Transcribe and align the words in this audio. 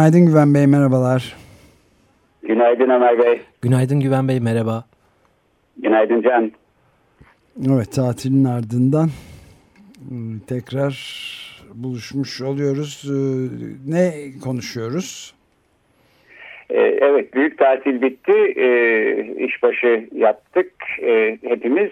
Günaydın 0.00 0.26
Güven 0.26 0.54
Bey, 0.54 0.66
merhabalar. 0.66 1.36
Günaydın 2.42 2.90
Ömer 2.90 3.18
Bey. 3.18 3.40
Günaydın 3.62 4.00
Güven 4.00 4.28
Bey, 4.28 4.40
merhaba. 4.40 4.84
Günaydın 5.76 6.22
Can. 6.22 6.52
Evet, 7.68 7.92
tatilin 7.92 8.44
ardından 8.44 9.08
ıı, 10.10 10.40
tekrar 10.48 10.94
buluşmuş 11.74 12.42
oluyoruz. 12.42 13.04
Ne 13.88 14.12
konuşuyoruz? 14.44 15.34
Ee, 16.70 16.80
evet, 16.80 17.34
büyük 17.34 17.58
tatil 17.58 18.02
bitti. 18.02 18.54
Ee, 18.56 19.44
işbaşı 19.44 20.08
yaptık 20.14 20.72
ee, 21.02 21.38
hepimiz. 21.42 21.90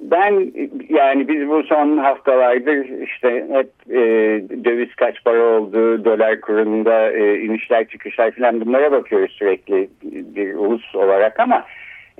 Ben 0.00 0.52
yani 0.88 1.28
biz 1.28 1.48
bu 1.48 1.62
son 1.62 1.96
haftalardır 1.96 3.02
işte 3.02 3.46
hep 3.52 3.70
e, 3.90 4.00
döviz 4.64 4.94
kaç 4.94 5.24
para 5.24 5.42
oldu, 5.42 6.04
dolar 6.04 6.40
kurunda 6.40 7.12
e, 7.12 7.40
inişler 7.40 7.88
çıkışlar 7.88 8.30
falan 8.30 8.60
bunlara 8.60 8.92
bakıyoruz 8.92 9.32
sürekli 9.32 9.88
bir 10.04 10.54
ulus 10.54 10.94
olarak 10.94 11.40
ama 11.40 11.64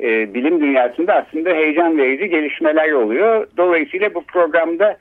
e, 0.02 0.34
bilim 0.34 0.60
dünyasında 0.60 1.14
aslında 1.14 1.50
heyecan 1.50 1.98
verici 1.98 2.28
gelişmeler 2.28 2.92
oluyor. 2.92 3.46
Dolayısıyla 3.56 4.14
bu 4.14 4.24
programda 4.24 4.96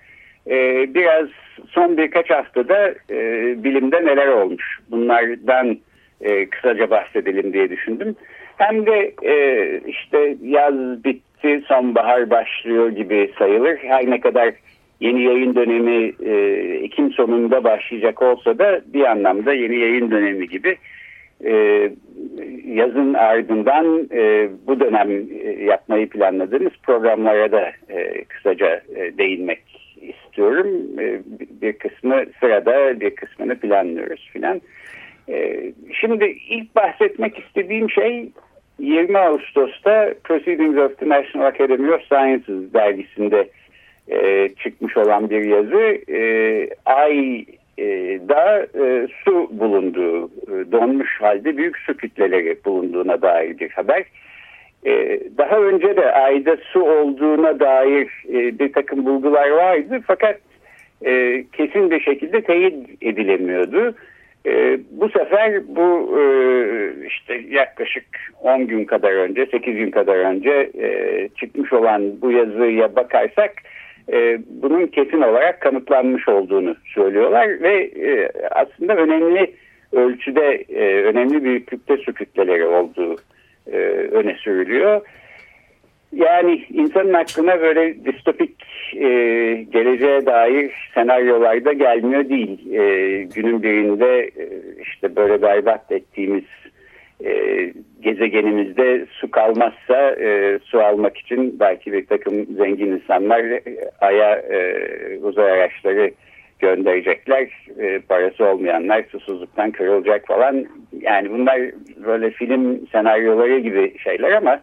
e, 0.50 0.86
biraz 0.94 1.28
son 1.70 1.98
birkaç 1.98 2.30
haftada 2.30 2.90
e, 3.10 3.16
bilimde 3.64 4.06
neler 4.06 4.28
olmuş 4.28 4.80
bunlardan 4.92 5.78
e, 6.22 6.50
kısaca 6.50 6.90
bahsedelim 6.90 7.54
diye 7.54 7.70
düşündüm. 7.70 8.16
Hem 8.58 8.86
de 8.86 9.14
e, 9.24 9.82
işte 9.88 10.36
yaz 10.44 11.04
bitti, 11.04 11.27
sonbahar 11.68 12.30
başlıyor 12.30 12.90
gibi 12.90 13.32
sayılır. 13.40 13.78
Her 13.78 14.10
ne 14.10 14.20
kadar 14.20 14.54
yeni 15.00 15.24
yayın 15.24 15.56
dönemi 15.56 16.14
e, 16.26 16.34
Ekim 16.84 17.12
sonunda 17.12 17.64
başlayacak 17.64 18.22
olsa 18.22 18.60
da 18.60 18.82
bir 18.94 19.04
anlamda 19.04 19.54
yeni 19.54 19.80
yayın 19.80 20.12
dönemi 20.12 20.48
gibi 20.48 20.78
e, 21.46 21.52
yazın 22.66 23.14
ardından 23.14 24.10
e, 24.12 24.50
bu 24.68 24.80
dönem 24.80 25.12
e, 25.44 25.64
yapmayı 25.64 26.10
planladığımız 26.10 26.74
programlara 26.84 27.52
da 27.52 27.72
e, 27.90 28.24
kısaca 28.24 28.82
e, 28.96 29.18
değinmek 29.18 29.62
istiyorum. 30.02 30.68
E, 31.00 31.22
bir 31.62 31.74
kısmı 31.74 32.24
sırada, 32.40 33.00
bir 33.00 33.16
kısmını 33.16 33.60
planlıyoruz 33.60 34.30
filan. 34.34 34.62
E, 35.30 35.64
şimdi 36.02 36.26
ilk 36.50 36.76
bahsetmek 36.76 37.40
istediğim 37.40 37.90
şey 37.90 38.30
20 38.88 39.18
Ağustos'ta 39.18 40.14
Proceedings 40.24 40.78
of 40.78 40.98
the 40.98 41.06
National 41.06 41.48
Academy 41.48 41.92
of 41.92 42.02
Sciences 42.02 42.74
dergisinde 42.74 43.50
e, 44.08 44.50
çıkmış 44.64 44.98
olan 44.98 45.30
bir 45.30 45.46
yazı. 45.46 46.12
E, 46.12 46.70
Ay'da 46.86 48.68
e, 48.86 49.08
su 49.24 49.50
bulunduğu, 49.52 50.26
e, 50.26 50.72
donmuş 50.72 51.22
halde 51.22 51.58
büyük 51.58 51.78
su 51.78 51.98
kütleleri 51.98 52.58
bulunduğuna 52.66 53.22
dair 53.22 53.60
bir 53.60 53.70
haber. 53.70 54.04
E, 54.86 55.20
daha 55.38 55.58
önce 55.58 55.96
de 55.96 56.12
Ay'da 56.12 56.58
su 56.58 56.82
olduğuna 56.82 57.60
dair 57.60 58.10
e, 58.30 58.60
bir 58.60 58.74
takım 58.74 59.06
bulgular 59.06 59.50
vardı 59.50 60.00
fakat 60.08 60.40
e, 61.06 61.44
kesin 61.54 61.92
bir 61.92 62.00
şekilde 62.00 62.42
teyit 62.42 63.04
edilemiyordu. 63.04 63.96
E, 64.48 64.80
bu 64.92 65.10
sefer 65.10 65.62
bu 65.68 66.20
e, 66.20 66.24
işte 67.08 67.42
yaklaşık 67.50 68.06
10 68.42 68.68
gün 68.68 68.86
kadar 68.86 69.12
önce, 69.12 69.46
8 69.46 69.76
gün 69.76 69.92
kadar 69.92 70.16
önce 70.16 70.72
e, 70.80 71.30
çıkmış 71.40 71.74
olan 71.74 72.22
bu 72.22 72.32
yazıya 72.32 72.96
bakarsak 72.96 73.52
e, 74.12 74.40
bunun 74.48 74.88
kesin 74.88 75.22
olarak 75.22 75.62
kanıtlanmış 75.62 76.28
olduğunu 76.28 76.76
söylüyorlar 76.96 77.62
ve 77.62 77.84
e, 77.84 78.30
aslında 78.52 78.96
önemli 78.96 79.54
ölçüde, 79.92 80.66
e, 80.70 81.04
önemli 81.04 81.44
büyüklükte 81.44 81.98
su 81.98 82.14
kütleleri 82.14 82.66
olduğu 82.66 83.16
e, 83.72 83.78
öne 84.12 84.36
sürülüyor. 84.36 85.02
Yani 86.12 86.64
insanın 86.70 87.14
aklına 87.14 87.62
böyle 87.62 88.06
distopik 88.06 88.56
e, 88.96 89.08
geleceğe 89.72 90.26
dair 90.26 90.72
senaryolar 90.94 91.66
da 91.66 91.74
gelmiyor 91.74 92.30
değil. 92.30 92.74
E, 92.74 93.24
günün 93.24 93.64
birinde 93.64 94.20
e, 94.20 94.50
işte 94.82 95.16
böyle 95.16 95.42
berbat 95.42 95.92
ettiğimiz 95.92 96.44
e, 97.26 97.34
gezegenimizde 98.02 99.06
su 99.12 99.32
kalmazsa 99.32 100.12
e, 100.12 100.60
su 100.64 100.80
almak 100.80 101.18
için 101.18 101.60
belki 101.60 101.94
bir 101.94 102.06
takım 102.06 102.46
zengin 102.46 102.92
insanlar 102.92 103.44
e, 103.44 103.62
Ay'a 104.02 104.36
e, 104.36 104.90
uzay 105.22 105.52
araçları 105.52 106.12
gönderecekler. 106.60 107.48
E, 107.80 108.00
parası 108.00 108.46
olmayanlar 108.46 109.04
susuzluktan 109.12 109.72
kırılacak 109.72 110.28
falan. 110.28 110.66
Yani 111.02 111.30
bunlar 111.30 111.60
böyle 112.06 112.30
film 112.30 112.88
senaryoları 112.88 113.60
gibi 113.60 113.98
şeyler 113.98 114.32
ama 114.32 114.60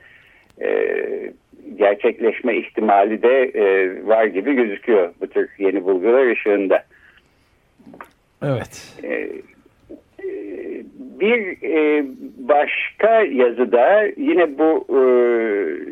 e, 0.63 1.33
gerçekleşme 1.77 2.57
ihtimali 2.57 3.23
de 3.23 3.43
e, 3.45 4.07
var 4.07 4.25
gibi 4.25 4.55
gözüküyor 4.55 5.15
bu 5.21 5.27
tür 5.27 5.49
yeni 5.59 5.85
bulgular 5.85 6.33
ışığında. 6.33 6.85
Evet. 8.43 8.95
E, 9.05 9.31
bir 11.21 11.63
e, 11.63 12.05
başka 12.39 13.23
yazıda 13.23 14.03
yine 14.17 14.59
bu 14.59 14.87
e, 14.89 15.01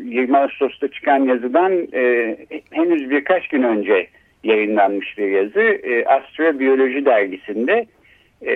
20 0.04 0.38
Ağustos'ta 0.38 0.88
çıkan 0.88 1.18
yazıdan 1.18 1.88
e, 1.94 2.36
henüz 2.70 3.10
birkaç 3.10 3.48
gün 3.48 3.62
önce 3.62 4.06
yayınlanmış 4.44 5.18
bir 5.18 5.28
yazı. 5.28 5.60
E, 5.60 6.04
Astrobiyoloji 6.04 7.04
dergisinde 7.04 7.86
e, 8.42 8.54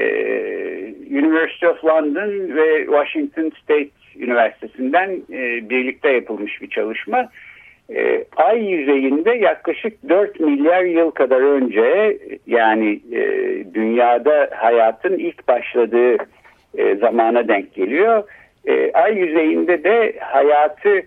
University 1.10 1.66
of 1.66 1.84
London 1.84 2.56
ve 2.56 2.84
Washington 2.84 3.52
State 3.62 3.90
Üniversitesi'nden 4.20 5.10
e, 5.32 5.70
birlikte 5.70 6.10
yapılmış 6.10 6.62
bir 6.62 6.70
çalışma. 6.70 7.28
E, 7.94 8.24
ay 8.36 8.64
yüzeyinde 8.64 9.30
yaklaşık 9.30 10.08
4 10.08 10.40
milyar 10.40 10.82
yıl 10.82 11.10
kadar 11.10 11.40
önce 11.40 12.18
yani 12.46 13.00
e, 13.12 13.22
dünyada 13.74 14.50
hayatın 14.54 15.18
ilk 15.18 15.48
başladığı 15.48 16.16
e, 16.78 16.96
zamana 16.96 17.48
denk 17.48 17.74
geliyor. 17.74 18.24
E, 18.66 18.92
ay 18.92 19.18
yüzeyinde 19.18 19.84
de 19.84 20.12
hayatı 20.20 21.02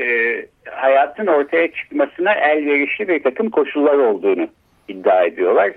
e, 0.00 0.36
hayatın 0.70 1.26
ortaya 1.26 1.72
çıkmasına 1.72 2.34
elverişli 2.34 3.08
bir 3.08 3.22
takım 3.22 3.50
koşullar 3.50 3.98
olduğunu 3.98 4.48
iddia 4.88 5.24
ediyorlar. 5.24 5.72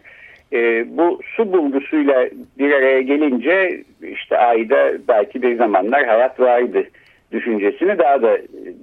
E, 0.53 0.85
bu 0.97 1.19
su 1.35 1.53
bulgusuyla 1.53 2.29
bir 2.59 2.71
araya 2.71 3.01
gelince 3.01 3.83
işte 4.01 4.37
ayda 4.37 4.93
belki 5.07 5.41
bir 5.41 5.55
zamanlar 5.55 6.05
hayat 6.05 6.39
vardı 6.39 6.83
düşüncesini 7.31 7.97
daha 7.97 8.21
da 8.21 8.37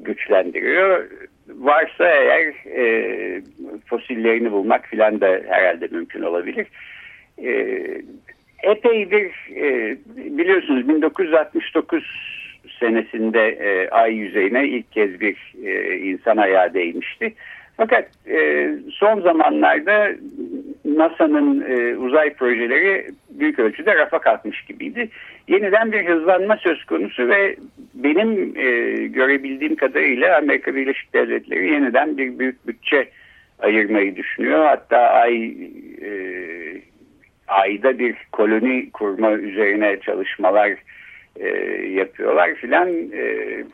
güçlendiriyor. 0.05 1.11
Varsa 1.49 2.09
eğer 2.09 2.55
e, 2.77 3.43
fosillerini 3.87 4.53
bulmak 4.53 4.87
filan 4.87 5.21
da 5.21 5.41
herhalde 5.49 5.89
mümkün 5.91 6.23
olabilir. 6.23 6.67
E, 7.43 7.53
epeydir 8.63 9.33
e, 9.57 9.97
biliyorsunuz 10.17 10.89
1969 10.89 12.05
senesinde 12.81 13.49
e, 13.49 13.89
ay 13.89 14.15
yüzeyine 14.15 14.69
ilk 14.69 14.93
kez 14.93 15.21
bir 15.21 15.37
e, 15.65 15.97
insan 15.99 16.37
ayağı 16.37 16.75
değmişti. 16.75 17.35
Fakat 17.79 18.09
e, 18.31 18.69
son 18.93 19.21
zamanlarda 19.21 20.11
NASA'nın 20.85 21.61
e, 21.71 21.97
uzay 21.97 22.35
projeleri 22.35 23.07
büyük 23.31 23.59
ölçüde 23.59 23.95
rafa 23.95 24.19
kalkmış 24.19 24.63
gibiydi. 24.63 25.09
Yeniden 25.49 25.93
bir 25.93 26.07
hızlanma 26.07 26.57
söz 26.57 26.85
konusu 26.85 27.29
ve 27.29 27.57
benim 27.95 28.57
e, 28.57 28.71
görebildiğim 29.07 29.77
kadarıyla 29.77 30.39
Amerika 30.39 30.75
Birleşik 30.75 31.15
Devletleri 31.15 31.73
yeniden 31.73 32.19
bir 32.19 32.39
büyük 32.39 32.67
bütçe 32.67 33.09
ayırmayı 33.59 34.17
düşünüyor. 34.17 34.65
Hatta 34.65 34.99
ay 34.99 35.47
e, 36.03 36.11
ayda 37.49 37.99
bir 37.99 38.15
koloni 38.33 38.91
kurma 38.91 39.33
üzerine 39.33 40.01
çalışmalar 40.01 40.73
e, 41.37 41.49
yapıyorlar 41.89 42.55
filan. 42.55 42.89
E, 43.13 43.65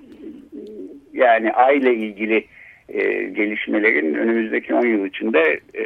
yani 1.12 1.52
ayla 1.52 1.90
ilgili 1.90 2.44
e, 2.88 3.02
gelişmelerin 3.22 4.14
önümüzdeki 4.14 4.74
10 4.74 4.86
yıl 4.86 5.06
içinde 5.06 5.60
e, 5.74 5.84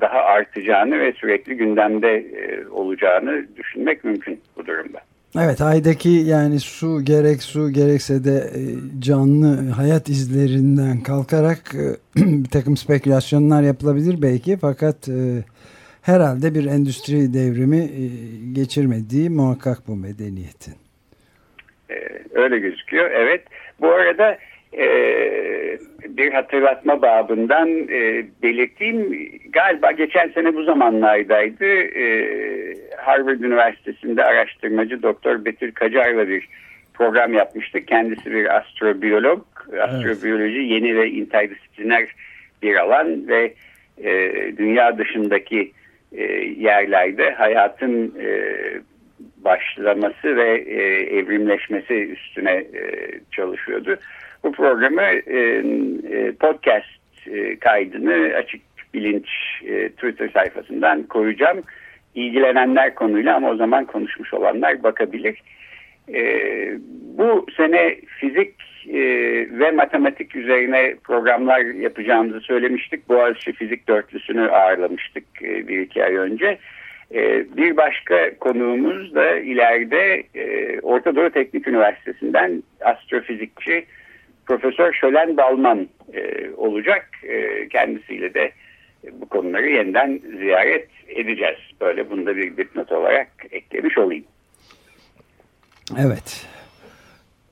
daha 0.00 0.18
artacağını 0.18 1.00
ve 1.00 1.12
sürekli 1.12 1.56
gündemde 1.56 2.16
e, 2.16 2.68
olacağını 2.68 3.56
düşünmek 3.56 4.04
mümkün 4.04 4.40
bu 4.56 4.66
durumda. 4.66 5.00
Evet 5.38 5.60
aydaki 5.60 6.08
yani 6.08 6.60
su 6.60 7.04
gerek 7.04 7.42
su 7.42 7.72
gerekse 7.72 8.24
de 8.24 8.36
e, 8.36 8.60
canlı 9.00 9.70
hayat 9.70 10.08
izlerinden 10.08 11.00
kalkarak 11.02 11.58
e, 11.74 11.84
bir 12.44 12.50
takım 12.50 12.76
spekülasyonlar 12.76 13.62
yapılabilir 13.62 14.22
belki 14.22 14.56
fakat 14.60 15.08
e, 15.08 15.18
herhalde 16.02 16.54
bir 16.54 16.66
endüstri 16.66 17.34
devrimi 17.34 17.88
geçirmediği 18.52 19.30
muhakkak 19.30 19.78
bu 19.88 19.96
medeniyetin. 19.96 20.74
Öyle 22.34 22.58
gözüküyor 22.58 23.10
evet. 23.10 23.42
Bu 23.80 23.88
arada 23.88 24.38
bir 26.08 26.32
hatırlatma 26.32 27.02
babından 27.02 27.88
belirteyim 28.42 29.28
galiba 29.52 29.92
geçen 29.92 30.28
sene 30.28 30.54
bu 30.54 30.62
zamanlardaydı 30.64 31.66
Harvard 32.96 33.40
Üniversitesi'nde 33.40 34.24
araştırmacı 34.24 35.02
Doktor 35.02 35.44
Betül 35.44 35.72
Kacar'la 35.72 36.28
bir 36.28 36.48
program 37.00 37.34
yapmıştık. 37.34 37.88
Kendisi 37.88 38.32
bir 38.32 38.56
astrobiyolog. 38.56 39.44
Astrobiyoloji 39.80 40.58
evet. 40.58 40.70
yeni 40.70 40.96
ve 40.96 41.10
interdisipliner 41.10 42.08
bir 42.62 42.74
alan 42.74 43.28
ve 43.28 43.54
e, 44.04 44.32
dünya 44.56 44.98
dışındaki 44.98 45.72
e, 46.12 46.22
yerlerde 46.58 47.30
hayatın 47.30 48.14
e, 48.20 48.30
başlaması 49.44 50.36
ve 50.36 50.58
e, 50.58 50.82
evrimleşmesi 51.18 51.94
üstüne 51.94 52.52
e, 52.52 53.10
çalışıyordu. 53.30 53.96
Bu 54.44 54.52
programı 54.52 55.02
e, 55.02 55.38
e 56.10 56.32
podcast 56.32 56.86
e, 57.26 57.56
kaydını 57.56 58.34
açık 58.34 58.62
bilinç 58.94 59.28
e, 59.66 59.88
Twitter 59.88 60.28
sayfasından 60.28 61.02
koyacağım 61.02 61.62
ilgilenenler 62.14 62.94
konuyla 62.94 63.36
ama 63.36 63.50
o 63.50 63.56
zaman 63.56 63.84
konuşmuş 63.84 64.34
olanlar 64.34 64.82
bakabilir. 64.82 65.42
E, 66.14 66.22
bu 67.18 67.46
sene 67.56 67.96
fizik 68.20 68.54
e, 68.88 69.00
ve 69.58 69.70
matematik 69.70 70.36
üzerine 70.36 70.94
programlar 71.04 71.60
yapacağımızı 71.60 72.40
söylemiştik. 72.40 73.08
Boğaziçi 73.08 73.52
Fizik 73.52 73.88
Dörtlüsü'nü 73.88 74.50
ağırlamıştık 74.50 75.24
e, 75.42 75.68
bir 75.68 75.78
iki 75.78 76.04
ay 76.04 76.14
önce. 76.16 76.58
E, 77.14 77.44
bir 77.56 77.76
başka 77.76 78.38
konuğumuz 78.38 79.14
da 79.14 79.38
ileride 79.38 80.22
e, 80.34 80.80
Orta 80.80 81.16
Doğu 81.16 81.30
Teknik 81.30 81.68
Üniversitesi'nden 81.68 82.62
astrofizikçi 82.80 83.84
Profesör 84.50 84.92
Şölen 84.92 85.36
Dalman 85.36 85.88
e, 86.12 86.50
olacak. 86.56 87.08
E, 87.22 87.68
kendisiyle 87.68 88.34
de 88.34 88.52
bu 89.12 89.28
konuları 89.28 89.70
yeniden 89.70 90.20
ziyaret 90.38 90.88
edeceğiz. 91.08 91.58
Böyle 91.80 92.10
bunu 92.10 92.26
da 92.26 92.36
bir 92.36 92.56
dipnot 92.56 92.92
olarak 92.92 93.28
eklemiş 93.50 93.98
olayım. 93.98 94.24
Evet. 95.98 96.46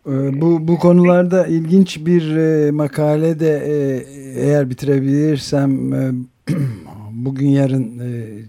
Ee, 0.07 0.11
bu, 0.41 0.69
bu 0.69 0.79
konularda 0.79 1.47
ilginç 1.47 2.07
bir 2.07 2.37
e, 2.37 2.71
makale 2.71 3.41
de 3.41 3.63
e, 3.67 3.75
eğer 4.41 4.71
bitirebilirsem 4.71 5.93
e, 5.93 6.11
bugün 7.13 7.49
yarın 7.49 8.01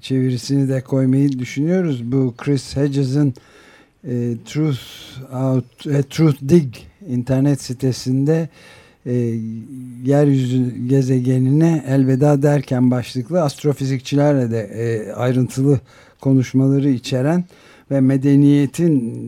çevirisini 0.02 0.70
de 0.70 0.82
koymayı 0.82 1.40
düşünüyoruz. 1.40 2.12
Bu 2.12 2.34
Chris 2.38 2.78
Hedges'in 2.78 3.34
Truth 4.46 4.80
Out, 5.34 6.10
Truth 6.10 6.50
Dig 6.50 6.90
internet 7.08 7.62
sitesinde 7.62 8.50
e, 9.06 9.14
yeryüzü 10.04 10.88
gezegenine 10.88 11.84
elveda 11.88 12.44
derken 12.44 12.92
başlıklı 12.92 13.42
astrofizikçilerle 13.42 14.52
de 14.52 14.60
e, 14.60 15.12
ayrıntılı 15.14 15.80
konuşmaları 16.22 16.90
içeren 16.90 17.44
ve 17.92 18.02
medeniyetin 18.02 19.20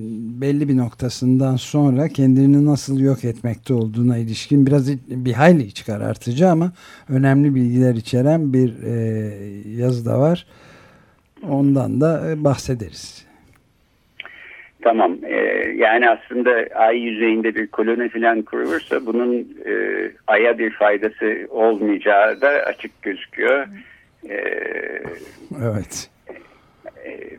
belli 0.41 0.69
bir 0.69 0.77
noktasından 0.77 1.55
sonra 1.55 2.07
kendini 2.07 2.65
nasıl 2.65 2.99
yok 2.99 3.25
etmekte 3.25 3.73
olduğuna 3.73 4.17
ilişkin 4.17 4.65
biraz 4.65 4.87
bir 5.07 5.33
hayli 5.33 5.63
iç 5.63 5.85
karartıcı 5.85 6.49
ama 6.49 6.71
önemli 7.09 7.55
bilgiler 7.55 7.95
içeren 7.95 8.53
bir 8.53 8.83
e, 8.83 8.93
yazı 9.77 10.05
da 10.05 10.19
var. 10.19 10.45
Ondan 11.49 12.01
da 12.01 12.31
e, 12.31 12.43
bahsederiz. 12.43 13.30
Tamam. 14.81 15.17
E, 15.23 15.35
yani 15.75 16.09
aslında 16.09 16.65
ay 16.75 16.97
yüzeyinde 16.97 17.55
bir 17.55 17.67
koloni 17.67 18.09
falan 18.09 18.41
kurulursa 18.41 19.05
bunun 19.05 19.33
e, 19.65 19.73
aya 20.27 20.57
bir 20.57 20.71
faydası 20.71 21.47
olmayacağı 21.49 22.41
da 22.41 22.49
açık 22.49 23.01
gözüküyor. 23.01 23.67
E, 24.29 24.35
evet. 25.63 26.09
E, 27.05 27.29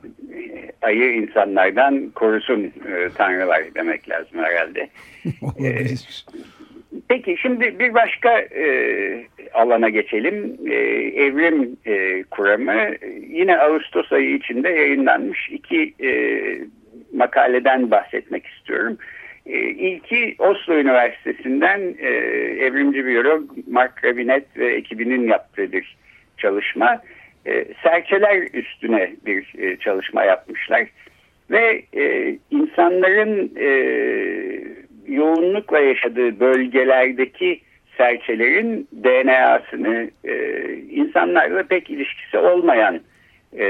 ayı 0.82 1.12
insanlardan 1.12 2.10
korusun 2.14 2.60
e, 2.60 3.08
tanrılar 3.14 3.62
demek 3.74 4.08
lazım 4.08 4.38
herhalde. 4.38 4.88
Olabilir. 5.42 6.26
E, 6.34 6.98
peki 7.08 7.36
şimdi 7.42 7.78
bir 7.78 7.94
başka 7.94 8.38
e, 8.40 8.66
alana 9.54 9.88
geçelim. 9.88 10.58
E, 10.66 10.74
evrim 11.24 11.76
e, 11.86 12.22
kuramı 12.22 12.94
yine 13.28 13.58
Ağustos 13.58 14.12
ayı 14.12 14.34
içinde 14.34 14.68
yayınlanmış 14.68 15.48
iki 15.50 15.94
e, 16.04 16.10
makaleden 17.12 17.90
bahsetmek 17.90 18.46
istiyorum. 18.46 18.98
E, 19.46 19.58
ilki 19.58 20.34
Oslo 20.38 20.74
Üniversitesi'nden 20.74 21.94
e, 21.98 22.08
evrimci 22.64 23.06
biyolog 23.06 23.50
Mark 23.66 24.04
Rabinet 24.04 24.56
ve 24.56 24.74
ekibinin 24.74 25.28
yaptığı 25.28 25.72
bir 25.72 25.96
çalışma. 26.36 27.02
E, 27.46 27.64
serçeler 27.82 28.48
üstüne 28.54 29.12
bir 29.26 29.52
e, 29.58 29.76
çalışma 29.76 30.24
yapmışlar. 30.24 30.86
Ve 31.50 31.82
e, 31.96 32.36
insanların 32.50 33.52
yoğunlukla 35.06 35.78
yaşadığı 35.78 36.40
bölgelerdeki 36.40 37.60
serçelerin 37.96 38.88
DNA'sını 39.04 40.10
e, 40.24 40.34
insanlarla 40.90 41.62
pek 41.62 41.90
ilişkisi 41.90 42.38
olmayan 42.38 43.00
e, 43.58 43.66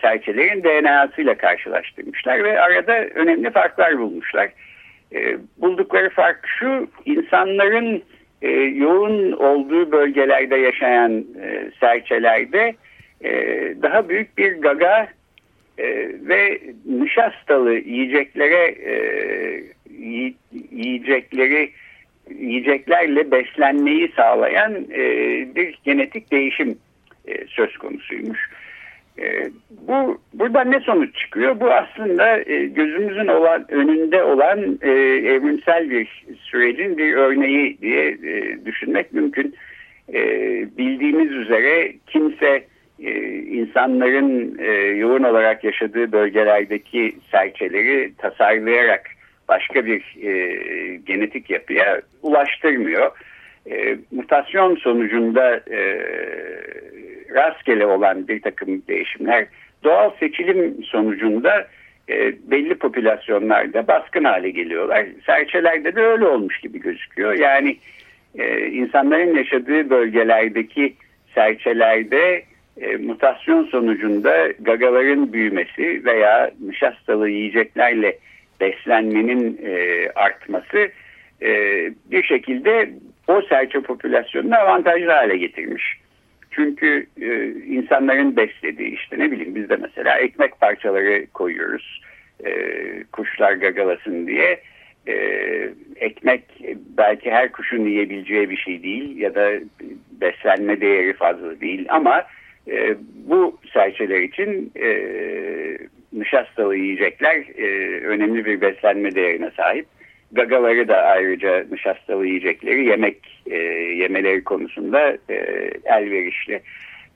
serçelerin 0.00 0.62
DNA'sıyla 0.62 1.34
karşılaştırmışlar 1.34 2.44
ve 2.44 2.60
arada 2.60 3.04
önemli 3.04 3.50
farklar 3.50 3.98
bulmuşlar. 3.98 4.50
E, 5.14 5.36
buldukları 5.58 6.10
fark 6.10 6.46
şu, 6.58 6.88
insanların 7.04 8.02
e, 8.42 8.50
yoğun 8.50 9.32
olduğu 9.32 9.92
bölgelerde 9.92 10.56
yaşayan 10.56 11.24
e, 11.42 11.70
serçelerde 11.80 12.74
e, 13.24 13.32
daha 13.82 14.08
büyük 14.08 14.38
bir 14.38 14.52
gaga 14.52 15.08
e, 15.78 15.86
ve 16.20 16.60
nişastalı 16.86 17.74
yiyeceklere 17.74 18.64
e, 18.66 18.94
yiyecekleri 20.70 21.70
yiyeceklerle 22.30 23.30
beslenmeyi 23.30 24.12
sağlayan 24.16 24.74
e, 24.74 25.00
bir 25.54 25.78
genetik 25.84 26.32
değişim 26.32 26.78
e, 27.28 27.46
söz 27.46 27.76
konusuymuş. 27.76 28.50
E, 29.18 29.50
bu 29.70 30.20
buradan 30.34 30.70
ne 30.70 30.80
sonuç 30.80 31.16
çıkıyor? 31.16 31.60
Bu 31.60 31.72
aslında 31.72 32.38
e, 32.38 32.66
gözümüzün 32.66 33.26
olan 33.26 33.64
önünde 33.68 34.22
olan 34.22 34.78
e, 34.82 34.90
evrimsel 35.34 35.90
bir 35.90 36.24
sürecin 36.40 36.98
bir 36.98 37.14
örneği 37.14 37.80
diye 37.80 38.08
e, 38.08 38.64
düşünmek 38.64 39.12
mümkün. 39.12 39.54
E, 40.14 40.20
bildiğimiz 40.78 41.32
üzere 41.32 41.92
kimse 42.06 42.64
e, 43.02 43.10
insanların 43.34 44.58
e, 44.58 44.72
yoğun 44.74 45.22
olarak 45.22 45.64
yaşadığı 45.64 46.12
bölgelerdeki 46.12 47.16
serçeleri 47.30 48.12
tasarlayarak 48.18 49.10
başka 49.48 49.86
bir 49.86 50.16
e, 50.22 50.56
genetik 50.96 51.50
yapıya 51.50 52.00
ulaştırmıyor. 52.22 53.10
E, 53.70 53.96
mutasyon 54.10 54.76
sonucunda 54.76 55.56
e, 55.56 55.80
rastgele 57.34 57.86
olan 57.86 58.28
bir 58.28 58.42
takım 58.42 58.82
değişimler 58.88 59.46
doğal 59.84 60.10
seçilim 60.20 60.84
sonucunda 60.84 61.68
e, 62.08 62.34
belli 62.50 62.74
popülasyonlarda 62.74 63.88
baskın 63.88 64.24
hale 64.24 64.50
geliyorlar. 64.50 65.06
Serçelerde 65.26 65.96
de 65.96 66.00
öyle 66.00 66.26
olmuş 66.26 66.60
gibi 66.60 66.80
gözüküyor. 66.80 67.32
Yani 67.32 67.76
e, 68.38 68.66
insanların 68.66 69.36
yaşadığı 69.36 69.90
bölgelerdeki 69.90 70.94
serçelerde 71.34 72.42
e, 72.80 72.96
mutasyon 72.96 73.64
sonucunda 73.64 74.48
gagaların 74.60 75.32
büyümesi 75.32 76.04
veya 76.04 76.50
nişastalı 76.60 77.28
yiyeceklerle 77.30 78.18
beslenmenin 78.60 79.60
e, 79.66 80.08
artması 80.14 80.88
e, 81.42 81.50
bir 82.10 82.22
şekilde 82.22 82.90
o 83.28 83.42
serçe 83.42 83.80
popülasyonunu 83.80 84.56
avantajlı 84.56 85.10
hale 85.10 85.36
getirmiş. 85.36 86.00
Çünkü 86.50 87.06
e, 87.20 87.46
insanların 87.50 88.36
beslediği 88.36 88.94
işte 88.94 89.18
ne 89.18 89.30
bileyim 89.30 89.54
biz 89.54 89.68
de 89.68 89.76
mesela 89.76 90.18
ekmek 90.18 90.60
parçaları 90.60 91.26
koyuyoruz 91.34 92.02
e, 92.44 92.52
kuşlar 93.12 93.52
gagalasın 93.52 94.26
diye. 94.26 94.60
e, 95.06 95.14
ekmek 95.96 96.42
belki 96.98 97.30
her 97.30 97.52
kuşun 97.52 97.84
yiyebileceği 97.84 98.50
bir 98.50 98.56
şey 98.56 98.82
değil 98.82 99.16
ya 99.16 99.34
da 99.34 99.50
beslenme 100.20 100.80
değeri 100.80 101.12
fazla 101.12 101.60
değil 101.60 101.86
ama 101.88 102.24
e, 102.68 102.96
bu 103.28 103.58
serçeler 103.72 104.20
için 104.20 104.72
e, 104.76 104.88
nişastalı 106.12 106.76
yiyecekler 106.76 107.36
e, 107.58 108.00
önemli 108.00 108.44
bir 108.44 108.60
beslenme 108.60 109.14
değerine 109.14 109.50
sahip. 109.56 109.86
Gagaları 110.34 110.88
da 110.88 110.96
ayrıca 110.96 111.64
nişastalı 111.70 112.26
yiyecekleri 112.26 112.84
yemek 112.84 113.42
e, 113.50 113.56
yemeleri 113.94 114.44
konusunda 114.44 115.16
e, 115.28 115.34
elverişli. 115.84 116.60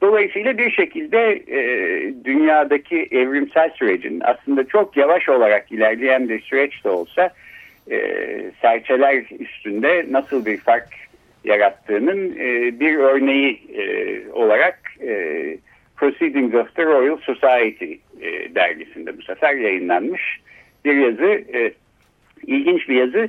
Dolayısıyla 0.00 0.58
bir 0.58 0.70
şekilde 0.70 1.42
e, 1.48 1.60
dünyadaki 2.24 3.08
evrimsel 3.10 3.70
sürecin 3.70 4.22
aslında 4.24 4.64
çok 4.64 4.96
yavaş 4.96 5.28
olarak 5.28 5.72
ilerleyen 5.72 6.28
bir 6.28 6.40
süreç 6.40 6.84
de 6.84 6.88
olsa 6.88 7.30
e, 7.90 8.00
serçeler 8.62 9.24
üstünde 9.38 10.06
nasıl 10.10 10.46
bir 10.46 10.56
fark 10.56 10.88
yarattığının 11.44 12.36
e, 12.38 12.80
bir 12.80 12.96
örneği 12.96 13.62
e, 13.74 14.20
olarak 14.32 14.80
e, 15.00 15.56
Proceedings 15.96 16.54
of 16.54 16.74
the 16.74 16.84
Royal 16.84 17.16
Society 17.16 17.92
e, 18.20 18.54
dergisinde 18.54 19.18
bu 19.18 19.22
sefer 19.22 19.54
yayınlanmış 19.54 20.40
bir 20.84 20.94
yazı. 20.94 21.44
E, 21.54 21.72
ilginç 22.46 22.88
bir 22.88 22.94
yazı. 22.94 23.28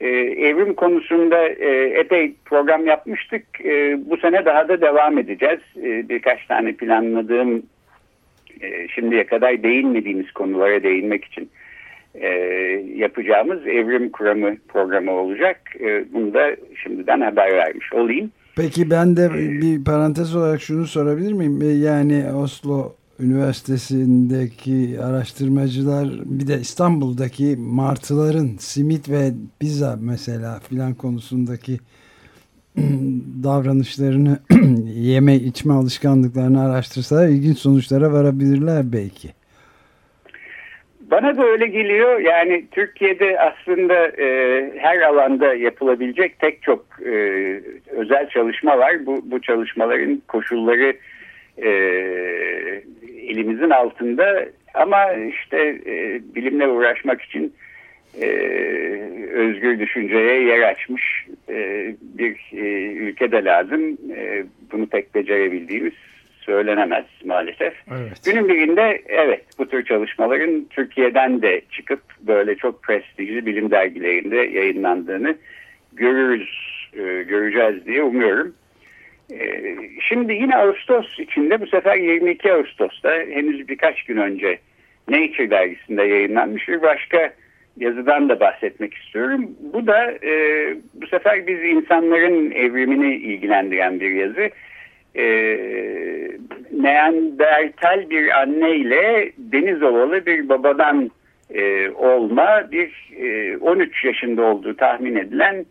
E, 0.00 0.08
evrim 0.48 0.74
konusunda 0.74 1.48
e, 1.48 1.68
epey 2.00 2.34
program 2.44 2.86
yapmıştık. 2.86 3.44
E, 3.64 3.98
bu 4.10 4.16
sene 4.16 4.44
daha 4.44 4.68
da 4.68 4.80
devam 4.80 5.18
edeceğiz. 5.18 5.60
E, 5.76 6.08
birkaç 6.08 6.46
tane 6.46 6.72
planladığım 6.72 7.62
e, 8.60 8.88
şimdiye 8.88 9.26
kadar 9.26 9.62
değinmediğimiz 9.62 10.32
konulara 10.32 10.82
değinmek 10.82 11.24
için 11.24 11.50
e, 12.14 12.28
yapacağımız 12.96 13.66
evrim 13.66 14.10
kuramı 14.10 14.56
programı 14.68 15.12
olacak. 15.12 15.60
E, 15.80 16.12
bunu 16.12 16.34
da 16.34 16.56
şimdiden 16.82 17.20
haber 17.20 17.52
vermiş 17.52 17.92
olayım. 17.92 18.30
Peki 18.56 18.90
ben 18.90 19.16
de 19.16 19.30
bir 19.34 19.84
parantez 19.84 20.36
olarak 20.36 20.60
şunu 20.60 20.86
sorabilir 20.86 21.32
miyim? 21.32 21.82
Yani 21.82 22.24
Oslo 22.32 22.92
Üniversitesi'ndeki 23.22 25.00
araştırmacılar 25.02 26.08
bir 26.24 26.46
de 26.46 26.54
İstanbul'daki 26.54 27.56
martıların 27.58 28.56
simit 28.58 29.10
ve 29.10 29.30
pizza 29.60 29.98
mesela 30.00 30.60
filan 30.68 30.94
konusundaki 30.94 31.78
davranışlarını 33.44 34.38
yeme 34.94 35.34
içme 35.34 35.72
alışkanlıklarını 35.72 36.64
araştırsalar 36.64 37.28
ilginç 37.28 37.58
sonuçlara 37.58 38.12
varabilirler 38.12 38.92
belki. 38.92 39.28
Bana 41.10 41.36
da 41.36 41.44
öyle 41.44 41.66
geliyor. 41.66 42.20
Yani 42.20 42.64
Türkiye'de 42.70 43.40
aslında 43.40 44.08
e, 44.08 44.26
her 44.78 45.00
alanda 45.00 45.54
yapılabilecek 45.54 46.38
tek 46.38 46.62
çok 46.62 46.86
e, 47.06 47.12
özel 47.90 48.28
çalışma 48.28 48.78
var. 48.78 49.06
Bu, 49.06 49.20
bu 49.24 49.40
çalışmaların 49.40 50.22
koşulları 50.28 50.96
e, 51.62 51.70
elimizin 53.30 53.70
altında. 53.70 54.46
Ama 54.74 55.12
işte 55.12 55.58
e, 55.86 56.20
bilimle 56.34 56.68
uğraşmak 56.68 57.22
için 57.22 57.54
e, 58.22 58.26
özgür 59.32 59.78
düşünceye 59.78 60.42
yer 60.42 60.60
açmış 60.62 61.26
e, 61.48 61.94
bir 62.02 62.50
e, 62.52 62.92
ülke 62.92 63.32
de 63.32 63.44
lazım. 63.44 63.98
E, 64.16 64.44
bunu 64.72 64.86
pek 64.86 65.14
becerebildiğimiz 65.14 65.92
söylenemez 66.40 67.04
maalesef. 67.24 67.74
Evet. 67.90 68.24
Günün 68.24 68.48
birinde 68.48 69.02
evet 69.08 69.44
bu 69.58 69.68
tür 69.68 69.84
çalışmaların 69.84 70.66
Türkiye'den 70.70 71.42
de 71.42 71.62
çıkıp 71.70 72.02
böyle 72.20 72.56
çok 72.56 72.82
prestijli 72.82 73.46
bilim 73.46 73.70
dergilerinde 73.70 74.36
yayınlandığını 74.36 75.36
görürüz, 75.92 76.48
e, 76.92 77.22
göreceğiz 77.22 77.86
diye 77.86 78.02
umuyorum. 78.02 78.54
E, 79.32 79.76
şimdi 80.00 80.32
yine 80.32 80.56
Ağustos 80.56 81.18
içinde 81.18 81.60
bu 81.60 81.66
sefer 81.66 81.96
22 81.96 82.52
Ağustos'ta 82.52 83.10
henüz 83.10 83.68
birkaç 83.68 84.02
gün 84.02 84.16
önce 84.16 84.58
Nature 85.08 85.50
dergisinde 85.50 86.02
yayınlanmış 86.02 86.68
bir 86.68 86.82
başka 86.82 87.32
yazıdan 87.76 88.28
da 88.28 88.40
bahsetmek 88.40 88.94
istiyorum. 88.94 89.50
Bu 89.72 89.86
da 89.86 90.12
e, 90.12 90.74
bu 90.94 91.06
sefer 91.06 91.46
biz 91.46 91.62
insanların 91.62 92.50
evrimini 92.50 93.14
ilgilendiren 93.14 94.00
bir 94.00 94.10
yazı 94.10 94.50
e, 95.14 95.24
Neandertal 96.72 98.10
bir 98.10 98.40
anne 98.40 98.76
ile 98.76 99.32
deniz 99.38 99.82
ovalı 99.82 100.26
bir 100.26 100.48
babadan 100.48 101.10
e, 101.54 101.90
olma 101.90 102.68
bir 102.72 103.12
e, 103.16 103.56
13 103.56 104.04
yaşında 104.04 104.42
olduğu 104.42 104.76
tahmin 104.76 105.16
edilen 105.16 105.64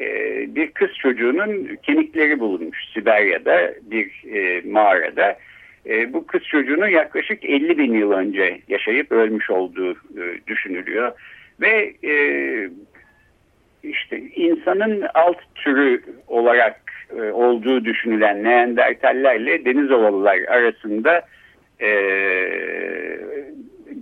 e, 0.00 0.06
bir 0.54 0.70
kız 0.70 0.90
çocuğunun 0.98 1.76
kemikleri 1.82 2.40
bulunmuş 2.40 2.78
Siberya'da 2.94 3.74
bir 3.82 4.24
e, 4.34 4.62
mağarada. 4.70 5.38
E, 5.86 6.12
bu 6.12 6.26
kız 6.26 6.42
çocuğunun 6.42 6.88
yaklaşık 6.88 7.44
50 7.44 7.78
bin 7.78 7.92
yıl 7.92 8.12
önce 8.12 8.60
yaşayıp 8.68 9.12
ölmüş 9.12 9.50
olduğu 9.50 9.96
düşünülüyor. 10.46 11.12
Ve 11.60 11.94
işte 13.82 14.18
insanın 14.20 15.04
alt 15.14 15.38
türü 15.54 16.02
olarak 16.28 16.80
olduğu 17.32 17.84
düşünülen 17.84 18.44
Neandertallerle 18.44 19.64
Denizovalılar 19.64 20.38
arasında 20.38 21.22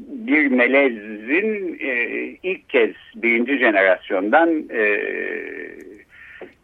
bir 0.08 0.46
melezin 0.46 1.78
e, 1.80 1.92
ilk 2.42 2.68
kez 2.68 2.90
birinci 3.14 3.58
jenerasyondan 3.58 4.64
e, 4.70 4.82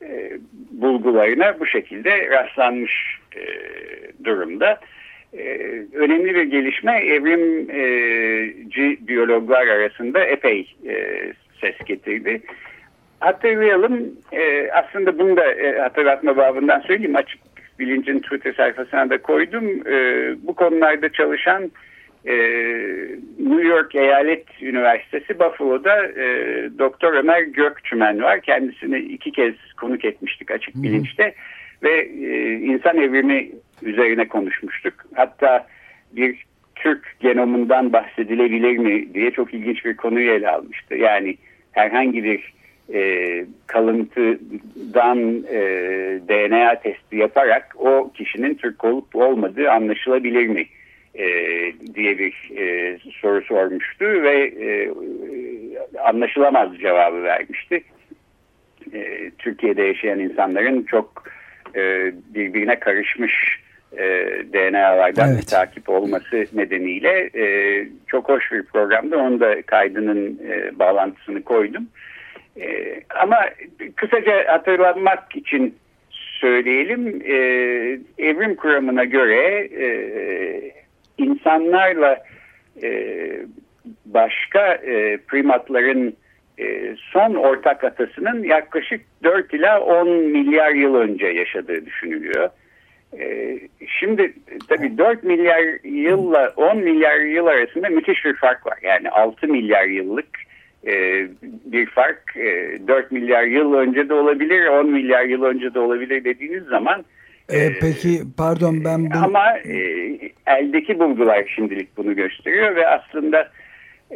e, 0.03 0.39
bulgularına 0.71 1.61
bu 1.61 1.67
şekilde 1.67 2.31
rastlanmış 2.31 3.19
e, 3.37 3.45
durumda. 4.25 4.81
E, 5.39 5.43
önemli 5.93 6.35
bir 6.35 6.43
gelişme 6.43 6.99
evrimci 6.99 8.99
biyologlar 9.09 9.67
arasında 9.67 10.25
epey 10.25 10.75
e, 10.89 11.23
ses 11.61 11.79
getirdi 11.87 12.41
hatırlayalım. 13.21 14.13
E, 14.33 14.71
aslında 14.73 15.19
bunu 15.19 15.37
da 15.37 15.53
e, 15.53 15.79
hatırlatma 15.79 16.37
babından 16.37 16.81
söyleyeyim. 16.81 17.17
Açık 17.17 17.41
Bilincin 17.79 18.19
Twitter 18.19 18.53
sayfasına 18.53 19.11
da 19.11 19.23
koydum. 19.23 19.89
E, 19.89 19.95
bu 20.43 20.55
konularda 20.55 21.09
çalışan 21.09 21.71
e, 22.27 22.35
New 23.39 23.63
York 23.63 23.95
Eyalet 23.95 24.63
Üniversitesi 24.63 25.39
Buffalo'da 25.39 26.07
e, 26.07 26.25
Doktor 26.79 27.13
Ömer 27.13 27.43
Gökçümen 27.43 28.23
var. 28.23 28.41
Kendisini 28.41 28.99
iki 28.99 29.33
kez 29.33 29.55
konuk 29.77 30.05
etmiştik 30.05 30.51
Açık 30.51 30.75
Bilinç'te. 30.83 31.35
Ve 31.83 32.01
e, 32.01 32.53
insan 32.53 32.97
evrimi 32.97 33.51
üzerine 33.83 34.29
konuşmuştuk. 34.29 34.95
Hatta 35.15 35.67
bir 36.13 36.45
Türk 36.75 37.17
genomundan 37.21 37.93
bahsedilebilir 37.93 38.79
mi 38.79 39.15
diye 39.15 39.31
çok 39.31 39.55
ilginç 39.55 39.85
bir 39.85 39.97
konuyu 39.97 40.31
ele 40.31 40.51
almıştı. 40.51 40.95
Yani 40.95 41.37
herhangi 41.73 42.25
bir 42.25 42.55
e, 42.95 43.47
kalıntıdan 43.67 45.45
e, 45.51 45.61
DNA 46.29 46.81
testi 46.81 47.17
yaparak 47.17 47.75
o 47.79 48.13
kişinin 48.15 48.55
Türk 48.55 48.85
olup 48.85 49.17
olmadığı 49.17 49.71
anlaşılabilir 49.71 50.47
mi 50.47 50.67
e, 51.15 51.27
diye 51.95 52.19
bir 52.19 52.51
e, 52.57 52.99
soru 53.21 53.43
sormuştu 53.43 54.05
ve 54.05 54.45
e, 54.45 54.93
anlaşılamaz 55.99 56.79
cevabı 56.79 57.23
vermişti. 57.23 57.83
E, 58.93 59.31
Türkiye'de 59.39 59.83
yaşayan 59.83 60.21
insanların 60.21 60.83
çok 60.83 61.25
e, 61.77 62.13
birbirine 62.35 62.79
karışmış 62.79 63.61
e, 63.97 64.05
DNA'lardan 64.53 65.35
evet. 65.35 65.49
takip 65.49 65.89
olması 65.89 66.47
nedeniyle 66.53 67.31
e, 67.35 67.45
çok 68.07 68.29
hoş 68.29 68.53
bir 68.53 68.63
programda. 68.63 69.19
Onu 69.19 69.41
da 69.41 69.63
kaydının 69.63 70.41
e, 70.49 70.79
bağlantısını 70.79 71.43
koydum. 71.43 71.87
E, 72.61 73.01
ama 73.21 73.39
kısaca 73.97 74.53
hatırlanmak 74.53 75.37
için 75.37 75.75
söyleyelim 76.11 77.23
e, 77.25 77.37
evrim 78.19 78.57
kuramına 78.57 79.05
göre 79.05 79.69
e, 79.81 80.84
insanlarla 81.19 82.25
e, 82.83 82.91
başka 84.07 84.75
e, 84.75 85.17
primatların 85.17 86.17
e, 86.59 86.97
son 87.13 87.35
ortak 87.35 87.85
atasının 87.85 88.43
yaklaşık 88.43 89.01
4 89.23 89.55
ila 89.55 89.81
10 89.81 90.09
milyar 90.09 90.71
yıl 90.71 90.95
önce 90.95 91.27
yaşadığı 91.27 91.87
düşünülüyor. 91.87 92.49
E, 93.19 93.59
şimdi 93.87 94.33
tabii 94.69 94.99
4 94.99 95.25
milyar 95.25 95.85
yılla 95.85 96.53
10 96.57 96.79
milyar 96.79 97.21
yıl 97.21 97.47
arasında 97.47 97.89
müthiş 97.89 98.25
bir 98.25 98.35
fark 98.35 98.67
var. 98.67 98.79
Yani 98.83 99.11
6 99.11 99.49
milyar 99.49 99.85
yıllık 99.85 100.29
e, 100.87 101.27
bir 101.43 101.87
fark 101.87 102.37
e, 102.37 102.79
4 102.89 103.13
milyar 103.13 103.45
yıl 103.45 103.75
önce 103.75 104.09
de 104.09 104.15
olabilir 104.15 104.67
10 104.67 104.91
milyar 104.91 105.25
yıl 105.25 105.43
önce 105.43 105.75
de 105.75 105.79
olabilir 105.79 106.25
dediğiniz 106.25 106.65
zaman 106.65 107.05
e, 107.49 107.59
e, 107.59 107.79
peki 107.81 108.23
pardon 108.37 108.85
ben 108.85 109.11
bu... 109.11 109.19
ama 109.19 109.59
e, 109.59 109.79
eldeki 110.47 110.99
bulgular 110.99 111.45
şimdilik 111.55 111.97
bunu 111.97 112.17
gösteriyor 112.17 112.77
ve 112.77 112.89
aslında 112.89 113.49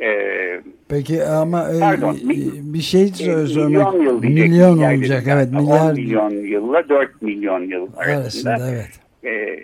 Ee, 0.02 0.61
Peki 0.88 1.25
ama 1.25 1.70
e, 1.70 1.80
Pardon, 1.80 2.16
bir 2.62 2.80
şey 2.80 3.08
sormak 3.08 3.94
milyon 3.94 4.02
yıl 4.02 4.23
milyon 4.23 4.78
olacak 4.78 5.25
evet 5.28 5.52
milyar 5.52 5.90
10 5.90 5.94
milyon 5.94 6.30
yılla 6.30 6.88
4 6.88 7.23
milyon 7.23 7.62
yıl 7.62 7.88
arasında, 7.97 8.50
arasında 8.50 8.70
evet. 8.70 9.00
E, 9.25 9.61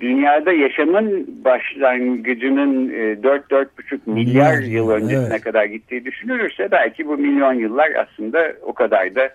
dünyada 0.00 0.52
yaşamın 0.52 1.26
başlangıcının 1.44 2.88
4-4,5 2.88 3.66
e, 3.94 3.98
milyar 4.06 4.62
yıl 4.62 4.90
öncesine 4.90 5.26
evet. 5.30 5.40
kadar 5.40 5.64
gittiği 5.64 6.04
düşünülürse 6.04 6.68
belki 6.70 7.08
bu 7.08 7.16
milyon 7.16 7.52
yıllar 7.52 7.90
aslında 7.94 8.52
o 8.62 8.72
kadar 8.72 9.14
da 9.14 9.30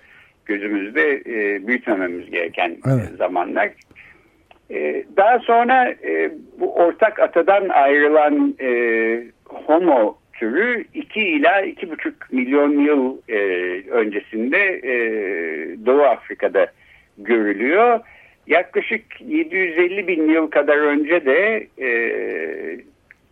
gözümüzde 0.47 1.21
e, 1.25 1.67
büyütmememiz 1.67 2.31
gereken 2.31 2.77
evet. 2.87 3.17
zamanlar. 3.17 3.69
E, 4.71 5.03
daha 5.17 5.39
sonra 5.39 5.89
e, 5.89 6.31
bu 6.59 6.75
ortak 6.75 7.19
atadan 7.19 7.69
ayrılan 7.69 8.55
e, 8.61 9.23
Homo 9.45 10.17
türü 10.33 10.85
2 10.93 11.19
ila 11.19 11.61
2,5 11.61 12.13
milyon 12.31 12.79
yıl 12.79 13.17
e, 13.29 13.37
öncesinde 13.89 14.81
e, 14.83 14.95
Doğu 15.85 16.03
Afrika'da 16.03 16.67
görülüyor. 17.17 17.99
Yaklaşık 18.47 19.21
750 19.21 20.07
bin 20.07 20.29
yıl 20.29 20.47
kadar 20.47 20.77
önce 20.77 21.25
de 21.25 21.67
e, 21.81 21.89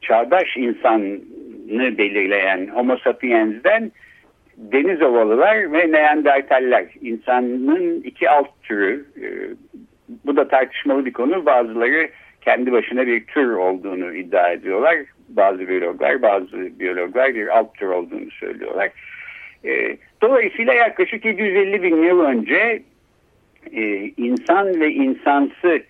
çağdaş 0.01 0.57
insanı 0.57 1.98
belirleyen 1.98 2.67
Homo 2.67 2.98
sapiens'den 2.98 3.91
deniz 4.58 5.02
ovalılar 5.02 5.74
ve 5.74 5.92
Neandertaller 5.92 6.86
insanın 7.02 8.02
iki 8.02 8.30
alt 8.30 8.48
türü. 8.64 9.06
E, 9.22 9.28
bu 10.26 10.36
da 10.36 10.48
tartışmalı 10.48 11.06
bir 11.06 11.14
konu. 11.14 11.46
Bazıları 11.46 12.10
kendi 12.42 12.72
başına 12.72 13.08
bir 13.08 13.26
tür 13.26 13.52
olduğunu 13.52 14.14
iddia 14.14 14.52
ediyorlar. 14.52 14.96
Bazı 15.30 15.68
biyologlar, 15.68 16.22
bazı 16.22 16.80
biyologlar 16.80 17.36
bir 17.36 17.58
alt 17.58 17.74
tür 17.78 17.88
olduğunu 17.88 18.32
söylüyorlar. 18.32 18.90
E, 19.66 19.98
dolayısıyla 20.22 20.74
yaklaşık 20.74 21.26
750 21.26 21.84
bin 21.84 22.04
yıl 22.04 22.20
önce 22.20 22.82
e, 23.74 24.12
insan 24.18 24.80
ve 24.80 24.92
insansı 24.92 25.82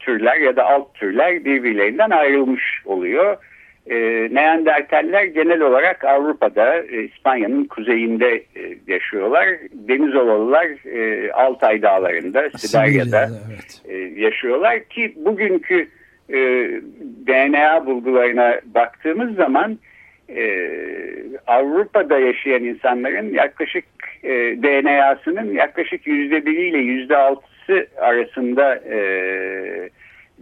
türler 0.00 0.36
ya 0.36 0.56
da 0.56 0.66
alt 0.66 0.94
türler 0.94 1.44
birbirlerinden 1.44 2.10
ayrılmış 2.10 2.82
oluyor. 2.84 3.36
E, 3.90 3.96
Neandertaller 4.32 5.24
genel 5.24 5.60
olarak 5.60 6.04
Avrupa'da, 6.04 6.82
e, 6.82 7.02
İspanya'nın 7.02 7.64
kuzeyinde 7.64 8.34
e, 8.34 8.78
yaşıyorlar. 8.86 9.48
Denizovalılar 9.72 10.66
e, 10.86 11.32
Altay 11.32 11.82
Dağları'nda, 11.82 12.50
Siberya'da 12.58 13.28
evet. 13.48 13.82
e, 13.88 13.96
yaşıyorlar 14.20 14.84
ki 14.84 15.14
bugünkü 15.16 15.88
e, 16.28 16.36
DNA 17.26 17.86
bulgularına 17.86 18.60
baktığımız 18.74 19.34
zaman 19.34 19.78
e, 20.28 20.70
Avrupa'da 21.46 22.18
yaşayan 22.18 22.64
insanların 22.64 23.32
yaklaşık 23.34 23.84
e, 24.22 24.32
DNA'sının 24.62 25.52
yaklaşık 25.52 26.06
yüzde 26.06 26.46
biriyle 26.46 26.78
yüzde 26.78 27.16
altısı 27.16 27.86
arasında 27.96 28.74
e, 28.76 28.98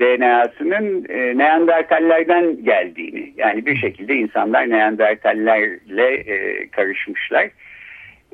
DNA'sının 0.01 1.07
e, 1.09 1.39
Neandertallerden 1.39 2.65
geldiğini 2.65 3.33
yani 3.37 3.67
bir 3.67 3.77
şekilde 3.77 4.15
insanlar 4.15 4.71
Neandertallerle 4.71 6.15
e, 6.15 6.69
karışmışlar. 6.69 7.51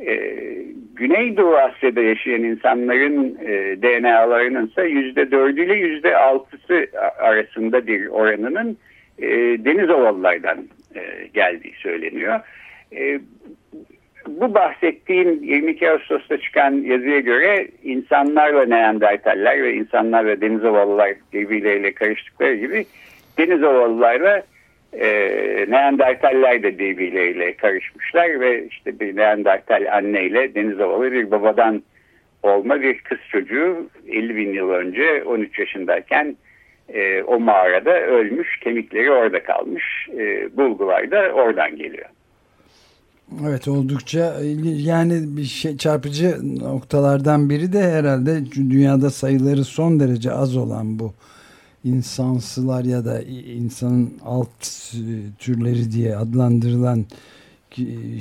E, 0.06 0.38
Güneydoğu 0.94 1.56
Asya'da 1.56 2.00
yaşayan 2.00 2.42
insanların 2.42 3.38
e, 3.46 3.82
DNA'larının 3.82 4.66
ise 4.66 4.82
yüzde 4.82 5.30
dördüyle 5.30 5.74
yüzde 5.74 6.16
altısı 6.16 6.86
arasında 7.18 7.86
bir 7.86 8.06
oranının 8.06 8.78
e, 9.18 9.28
deniz 9.64 9.90
ovalılardan 9.90 10.58
e, 10.94 11.26
geldiği 11.34 11.74
söyleniyor. 11.74 12.40
E, 12.96 13.20
bu 14.40 14.54
bahsettiğim 14.54 15.42
22 15.42 15.90
Ağustos'ta 15.90 16.38
çıkan 16.38 16.72
yazıya 16.72 17.20
göre 17.20 17.68
insanlarla 17.82 18.64
Neandertaller 18.64 19.62
ve 19.62 19.74
insanlarla 19.74 20.40
Denizovalılar 20.40 21.14
birbirleriyle 21.32 21.92
karıştıkları 21.92 22.54
gibi 22.54 22.86
Denizovalılarla 23.38 24.42
e, 24.92 25.08
Neandertaller 25.68 26.62
de 26.62 26.78
birbirleriyle 26.78 27.56
karışmışlar 27.56 28.40
ve 28.40 28.66
işte 28.66 29.00
bir 29.00 29.16
Neandertal 29.16 29.96
anneyle 29.96 30.54
Denizovalı 30.54 31.12
bir 31.12 31.30
babadan 31.30 31.82
olma 32.42 32.82
bir 32.82 32.98
kız 32.98 33.18
çocuğu 33.30 33.86
50 34.08 34.36
bin 34.36 34.52
yıl 34.52 34.70
önce 34.70 35.22
13 35.24 35.58
yaşındayken 35.58 36.36
e, 36.88 37.22
o 37.22 37.40
mağarada 37.40 38.00
ölmüş, 38.00 38.60
kemikleri 38.60 39.10
orada 39.10 39.42
kalmış. 39.42 40.08
E, 40.18 40.56
bulgular 40.56 41.10
da 41.10 41.32
oradan 41.32 41.76
geliyor. 41.76 42.08
Evet 43.46 43.68
oldukça 43.68 44.40
yani 44.64 45.36
bir 45.36 45.44
şey 45.44 45.76
çarpıcı 45.76 46.58
noktalardan 46.60 47.50
biri 47.50 47.72
de 47.72 47.92
herhalde 47.92 48.52
dünyada 48.52 49.10
sayıları 49.10 49.64
son 49.64 50.00
derece 50.00 50.32
az 50.32 50.56
olan 50.56 50.98
bu 50.98 51.12
insansılar 51.84 52.84
ya 52.84 53.04
da 53.04 53.22
insanın 53.22 54.12
alt 54.24 54.92
türleri 55.38 55.92
diye 55.92 56.16
adlandırılan 56.16 57.06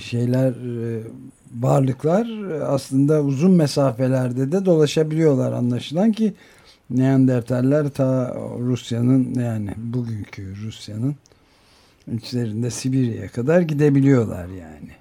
şeyler 0.01 0.49
e, 0.51 1.03
varlıklar 1.55 2.27
aslında 2.61 3.23
uzun 3.23 3.51
mesafelerde 3.51 4.51
de 4.51 4.65
dolaşabiliyorlar. 4.65 5.51
Anlaşılan 5.51 6.11
ki 6.11 6.33
Neandertaller 6.89 7.89
ta 7.89 8.35
Rusya'nın 8.59 9.39
yani 9.39 9.71
bugünkü 9.77 10.55
Rusya'nın 10.65 11.15
içlerinde 12.15 12.69
Sibirya'ya 12.69 13.27
kadar 13.27 13.61
gidebiliyorlar 13.61 14.47
yani 14.47 14.91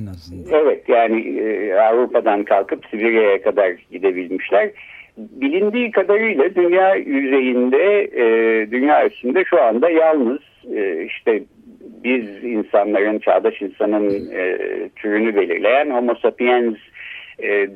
en 0.00 0.06
azından. 0.06 0.60
Evet 0.62 0.88
yani 0.88 1.38
e, 1.38 1.74
Avrupa'dan 1.74 2.44
kalkıp 2.44 2.86
Sibirya'ya 2.90 3.42
kadar 3.42 3.72
gidebilmişler. 3.90 4.70
Bilindiği 5.16 5.90
kadarıyla 5.90 6.54
dünya 6.54 6.94
yüzeyinde, 6.94 8.02
e, 8.02 8.24
dünya 8.70 9.06
üstünde 9.06 9.44
şu 9.44 9.62
anda 9.62 9.90
yalnız 9.90 10.40
e, 10.74 11.04
işte 11.04 11.42
biz 12.04 12.44
insanların, 12.44 13.18
çağdaş 13.18 13.62
insanın 13.62 14.30
türünü 14.96 15.36
belirleyen 15.36 15.90
Homo 15.90 16.14
sapiens 16.14 16.76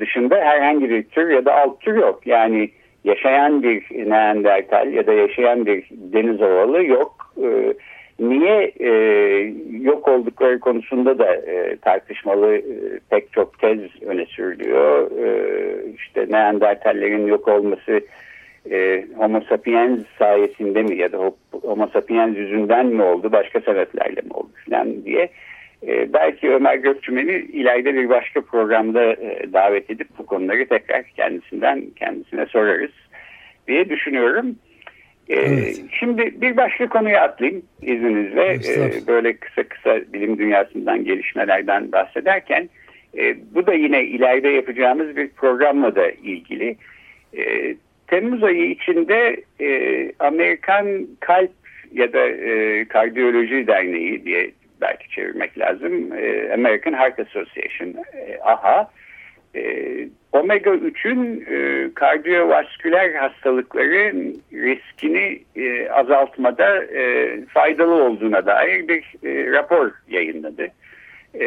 dışında 0.00 0.36
herhangi 0.36 0.90
bir 0.90 1.02
tür 1.02 1.30
ya 1.30 1.44
da 1.44 1.54
alt 1.54 1.80
tür 1.80 1.96
yok. 1.96 2.26
Yani 2.26 2.70
yaşayan 3.04 3.62
bir 3.62 3.84
Neandertal 4.10 4.92
ya 4.92 5.06
da 5.06 5.12
yaşayan 5.12 5.66
bir 5.66 5.84
deniz 5.90 6.42
ovalı 6.42 6.84
yok. 6.84 7.34
E, 7.42 7.74
niye 8.18 8.72
e, 8.80 8.90
yok 9.80 10.08
oldukları 10.08 10.60
konusunda 10.60 11.18
da 11.18 11.34
e, 11.34 11.76
tartışmalı 11.76 12.56
e, 12.56 12.64
pek 13.10 13.32
çok 13.32 13.58
tez 13.58 13.78
öne 14.06 14.26
sürülüyor. 14.26 15.10
E, 15.10 15.92
işte 15.96 16.26
Neandertallerin 16.30 17.26
yok 17.26 17.48
olması 17.48 18.00
e, 18.70 19.04
Homo 19.16 19.40
sapiens 19.40 20.00
sayesinde 20.18 20.82
mi 20.82 20.96
ya 20.96 21.12
da 21.12 21.32
Homo 21.62 21.86
sapiens 21.92 22.36
yüzünden 22.36 22.86
mi 22.86 23.02
oldu 23.02 23.32
başka 23.32 23.60
sebeplerle 23.60 24.20
mi 24.20 24.32
oldu 24.32 24.52
falan 24.68 25.04
diye. 25.04 25.28
E, 25.86 26.12
belki 26.12 26.50
Ömer 26.50 26.74
Gökçümen'i 26.74 27.32
ileride 27.32 27.94
bir 27.94 28.08
başka 28.08 28.40
programda 28.40 29.04
e, 29.12 29.52
davet 29.52 29.90
edip 29.90 30.08
bu 30.18 30.26
konuları 30.26 30.68
tekrar 30.68 31.02
kendisinden 31.02 31.82
kendisine 31.96 32.46
sorarız 32.46 32.90
diye 33.68 33.88
düşünüyorum. 33.88 34.56
Ee, 35.28 35.34
evet. 35.34 35.80
Şimdi 35.90 36.40
bir 36.40 36.56
başka 36.56 36.88
konuya 36.88 37.22
atlayayım 37.22 37.62
izninizle. 37.82 38.52
Ee, 38.54 39.06
böyle 39.06 39.36
kısa 39.36 39.62
kısa 39.62 40.00
bilim 40.12 40.38
dünyasından 40.38 41.04
gelişmelerden 41.04 41.92
bahsederken 41.92 42.68
e, 43.18 43.36
bu 43.54 43.66
da 43.66 43.74
yine 43.74 44.04
ileride 44.04 44.48
yapacağımız 44.48 45.16
bir 45.16 45.28
programla 45.28 45.94
da 45.94 46.10
ilgili. 46.10 46.76
E, 47.38 47.74
Temmuz 48.06 48.44
ayı 48.44 48.70
içinde 48.70 49.36
e, 49.60 50.12
Amerikan 50.18 51.06
Kalp 51.20 51.50
ya 51.92 52.12
da 52.12 52.28
e, 52.28 52.84
Kardiyoloji 52.84 53.66
Derneği 53.66 54.24
diye 54.24 54.50
belki 54.80 55.10
çevirmek 55.10 55.58
lazım. 55.58 56.12
American 56.54 56.92
Heart 56.92 57.20
Association, 57.20 57.94
AHA 58.44 58.90
e, 59.54 59.62
omega 60.32 60.70
3'ün 60.70 61.46
e, 61.50 61.90
kardiyovasküler 61.94 63.14
hastalıkların 63.14 64.42
riskini 64.52 65.42
e, 65.56 65.90
azaltmada 65.90 66.84
e, 66.84 67.30
faydalı 67.46 67.94
olduğuna 68.04 68.46
dair 68.46 68.88
bir 68.88 69.04
rapor 69.52 69.90
yayınladı. 70.08 70.68
E, 71.40 71.46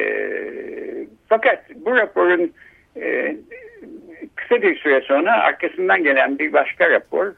fakat 1.30 1.64
bu 1.76 1.96
raporun 1.96 2.52
kısa 4.36 4.62
bir 4.62 4.76
süre 4.76 5.02
sonra 5.02 5.32
arkasından 5.32 6.04
gelen 6.04 6.40
bir 6.40 6.54
başka 6.54 6.90
rapor, 6.90 7.34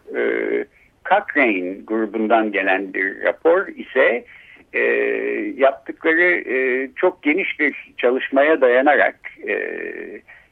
Cochrane 1.05 1.75
grubundan 1.88 2.51
gelen 2.51 2.93
bir 2.93 3.23
rapor 3.23 3.67
ise 3.67 4.25
e, 4.73 4.79
yaptıkları 5.58 6.53
e, 6.53 6.89
çok 6.95 7.23
geniş 7.23 7.60
bir 7.60 7.93
çalışmaya 7.97 8.62
dayanarak 8.62 9.19
e, 9.47 9.55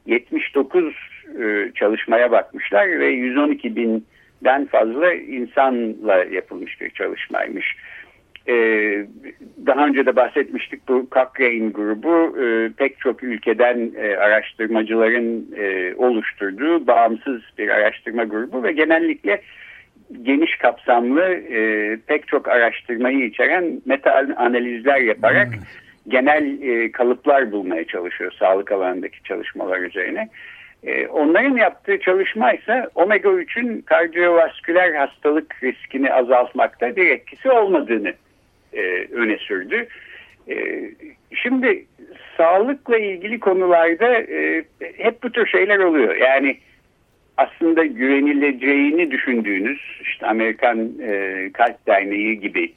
79 0.08 0.96
e, 1.40 1.72
çalışmaya 1.76 2.32
bakmışlar 2.32 3.00
ve 3.00 3.08
112 3.08 3.76
binden 3.76 4.66
fazla 4.66 5.14
insanla 5.14 6.24
yapılmış 6.24 6.82
bir 6.82 6.90
çalışmaymış. 6.90 7.76
e, 8.48 8.54
daha 9.66 9.88
önce 9.88 10.06
de 10.06 10.16
bahsetmiştik 10.16 10.88
bu 10.88 11.08
Cochrane 11.12 11.70
grubu 11.70 12.38
e, 12.44 12.70
pek 12.78 13.00
çok 13.00 13.24
ülkeden 13.24 13.92
araştırmacıların 14.20 15.48
oluşturduğu 15.98 16.88
bağımsız 16.88 17.42
bir 17.58 17.70
araştırma 17.70 18.24
grubu 18.24 18.64
ve 18.64 18.72
genellikle 18.72 19.42
geniş 20.24 20.58
kapsamlı 20.58 21.42
pek 22.08 22.28
çok 22.28 22.48
araştırmayı 22.48 23.26
içeren 23.26 23.82
meta 23.86 24.26
analizler 24.38 25.02
yaparak 25.02 25.48
evet. 25.52 25.87
Genel 26.08 26.62
e, 26.62 26.92
kalıplar 26.92 27.52
bulmaya 27.52 27.88
çalışıyor 27.88 28.32
sağlık 28.40 28.72
alanındaki 28.72 29.24
çalışmalar 29.24 29.80
üzerine. 29.80 30.30
E, 30.84 31.08
onların 31.08 31.56
yaptığı 31.56 32.00
çalışma 32.00 32.54
ise 32.54 32.88
omega 32.96 33.30
3'ün 33.30 33.82
kardiyovasküler 33.82 34.94
hastalık 34.94 35.64
riskini 35.64 36.14
azaltmakta 36.14 36.96
bir 36.96 37.10
etkisi 37.10 37.52
olmadığını 37.52 38.14
e, 38.74 39.08
öne 39.12 39.38
sürdü. 39.38 39.88
E, 40.50 40.82
şimdi 41.36 41.86
sağlıkla 42.38 42.98
ilgili 42.98 43.40
konularda 43.40 44.14
e, 44.14 44.64
hep 44.98 45.24
bu 45.24 45.32
tür 45.32 45.48
şeyler 45.48 45.80
oluyor. 45.80 46.16
Yani 46.16 46.58
aslında 47.38 47.86
güvenileceğini 47.86 49.12
düşündüğünüz 49.12 49.80
işte 50.02 50.28
Amerikan 50.28 50.92
e, 51.02 51.50
Kalp 51.54 51.88
Derneği 51.88 52.40
gibi 52.40 52.74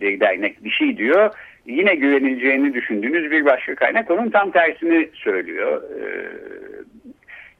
bir 0.00 0.20
dernek 0.20 0.64
bir 0.64 0.70
şey 0.70 0.96
diyor. 0.96 1.34
Yine 1.66 1.94
güvenileceğini 1.94 2.74
düşündüğünüz 2.74 3.30
bir 3.30 3.44
başka 3.44 3.74
kaynak 3.74 4.10
onun 4.10 4.30
tam 4.30 4.50
tersini 4.50 5.08
söylüyor. 5.14 5.82
E, 5.82 6.04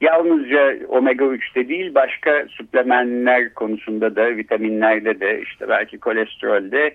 yalnızca 0.01 0.75
omega 0.87 1.25
3'te 1.25 1.67
değil 1.69 1.95
başka 1.95 2.45
suplemenler 2.49 3.53
konusunda 3.53 4.15
da 4.15 4.37
vitaminlerde 4.37 5.19
de 5.19 5.41
işte 5.41 5.69
belki 5.69 5.97
kolesterolde 5.97 6.93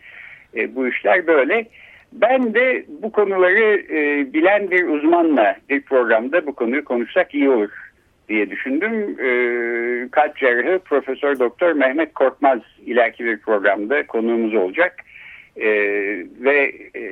e, 0.57 0.75
bu 0.75 0.88
işler 0.88 1.27
böyle. 1.27 1.66
Ben 2.12 2.55
de 2.55 2.85
bu 3.03 3.12
konuları 3.12 3.83
e, 3.90 4.33
bilen 4.33 4.70
bir 4.70 4.88
uzmanla 4.88 5.57
bir 5.70 5.83
programda 5.83 6.46
bu 6.46 6.55
konuyu 6.55 6.85
konuşsak 6.85 7.35
iyi 7.35 7.51
olur 7.51 7.70
diye 8.29 8.51
düşündüm. 8.51 9.16
E, 9.20 9.29
kalp 10.11 10.37
cerrahı 10.37 10.79
Profesör 10.79 11.38
Doktor 11.38 11.72
Mehmet 11.72 12.14
Korkmaz 12.14 12.59
ileriki 12.87 13.25
bir 13.25 13.38
programda 13.38 14.07
konuğumuz 14.07 14.55
olacak. 14.55 14.96
E, 15.57 15.69
ve 16.41 16.73
e, 16.97 17.05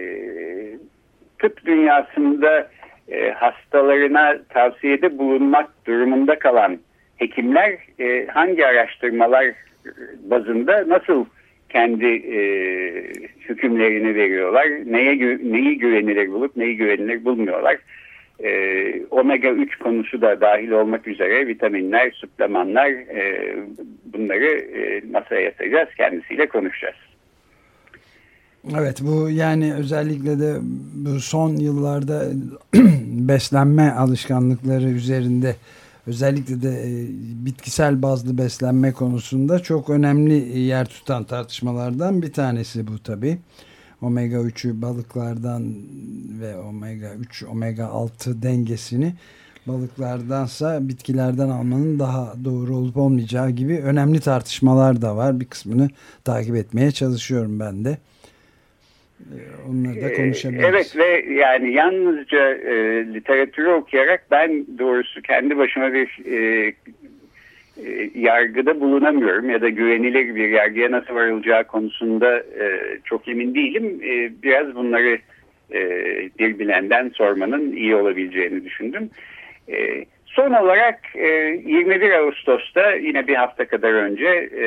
tıp 1.39 1.67
dünyasında 1.67 2.71
e, 3.09 3.31
hastalarına 3.31 4.39
tavsiyede 4.49 5.19
bulunmak 5.19 5.87
durumunda 5.87 6.39
kalan 6.39 6.79
hekimler 7.17 7.79
e, 8.01 8.27
hangi 8.27 8.67
araştırmalar 8.67 9.47
bazında 10.31 10.89
nasıl 10.89 11.25
kendi 11.69 12.07
e, 12.07 12.41
hükümlerini 13.49 14.15
veriyorlar. 14.15 14.67
Neye 14.87 15.39
neyi 15.53 15.79
güvenilir 15.79 16.33
bulup 16.33 16.57
neyi 16.57 16.77
güvenilir 16.77 17.25
bulmuyorlar. 17.25 17.77
E, 18.45 18.93
omega 19.11 19.49
3 19.49 19.77
konusu 19.77 20.21
da 20.21 20.41
dahil 20.41 20.71
olmak 20.71 21.09
üzere 21.09 21.47
vitaminler, 21.47 22.11
suplemanlar 22.11 22.89
e, 22.91 23.55
bunları 24.05 24.47
e, 24.47 25.03
masaya 25.13 25.41
yatıracağız. 25.41 25.89
Kendisiyle 25.97 26.47
konuşacağız. 26.47 27.10
Evet 28.69 29.03
bu 29.03 29.31
yani 29.31 29.75
özellikle 29.75 30.41
de 30.41 30.59
bu 30.95 31.21
son 31.21 31.57
yıllarda 31.57 32.25
beslenme 33.07 33.91
alışkanlıkları 33.91 34.89
üzerinde 34.89 35.57
özellikle 36.07 36.63
de 36.63 36.83
e, 36.83 37.07
bitkisel 37.47 38.03
bazlı 38.03 38.39
beslenme 38.39 38.93
konusunda 38.93 39.59
çok 39.59 39.91
önemli 39.91 40.59
yer 40.59 40.87
tutan 40.87 41.25
tartışmalardan 41.25 42.23
bir 42.23 42.33
tanesi 42.33 42.87
bu 42.87 42.99
tabi. 42.99 43.39
Omega 44.03 44.37
3'ü 44.37 44.83
balıklardan 44.83 45.75
ve 46.41 46.59
omega 46.59 47.15
3 47.15 47.45
omega 47.45 47.87
6 47.87 48.43
dengesini 48.43 49.15
balıklardansa 49.67 50.89
bitkilerden 50.89 51.49
almanın 51.49 51.99
daha 51.99 52.35
doğru 52.45 52.77
olup 52.77 52.97
olmayacağı 52.97 53.51
gibi 53.51 53.79
önemli 53.79 54.21
tartışmalar 54.21 55.03
da 55.03 55.17
var. 55.17 55.41
Bir 55.41 55.45
kısmını 55.45 55.91
takip 56.25 56.57
etmeye 56.57 56.93
çalışıyorum 56.93 57.61
ben 57.61 57.85
de. 57.85 57.99
Ee, 59.21 59.71
onları 59.71 60.03
da 60.03 60.13
konuşabiliriz. 60.15 60.65
Evet 60.69 60.97
ve 60.97 61.33
yani 61.33 61.73
yalnızca 61.73 62.51
e, 62.55 62.75
literatürü 63.15 63.69
okuyarak 63.69 64.25
ben 64.31 64.67
doğrusu 64.79 65.23
kendi 65.23 65.59
başıma 65.59 65.93
bir 65.93 66.19
e, 66.27 66.67
e, 67.87 68.11
yargıda 68.15 68.81
bulunamıyorum 68.81 69.51
ya 69.51 69.61
da 69.61 69.69
güvenilir 69.69 70.35
bir 70.35 70.49
yargıya 70.49 70.91
nasıl 70.91 71.15
varılacağı 71.15 71.65
konusunda 71.65 72.39
e, 72.39 72.99
çok 73.05 73.29
emin 73.29 73.55
değilim. 73.55 74.01
E, 74.05 74.43
biraz 74.43 74.75
bunları 74.75 75.19
e, 75.73 75.81
bir 76.39 76.59
bilenden 76.59 77.09
sormanın 77.09 77.73
iyi 77.73 77.97
olabileceğini 77.97 78.65
düşündüm. 78.65 79.11
E, 79.69 80.05
son 80.27 80.53
olarak 80.53 81.01
e, 81.15 81.27
21 81.27 82.11
Ağustos'ta 82.11 82.93
yine 82.93 83.27
bir 83.27 83.35
hafta 83.35 83.65
kadar 83.65 83.93
önce 83.93 84.29
e, 84.57 84.67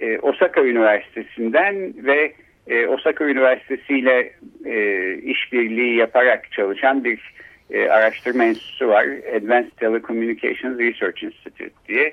e, 0.00 0.18
Osaka 0.18 0.64
Üniversitesi'nden 0.64 1.94
ve 1.96 2.32
e, 2.66 2.86
Osaka 2.86 3.24
Üniversitesi 3.24 3.98
ile 3.98 4.32
e, 4.64 5.14
işbirliği 5.14 5.96
yaparak 5.96 6.52
çalışan 6.52 7.04
bir 7.04 7.36
araştırma 7.90 8.44
enstitüsü 8.44 8.88
var. 8.88 9.06
Advanced 9.36 9.70
Telecommunications 9.80 10.78
Research 10.78 11.24
Institute 11.24 11.74
diye 11.88 12.12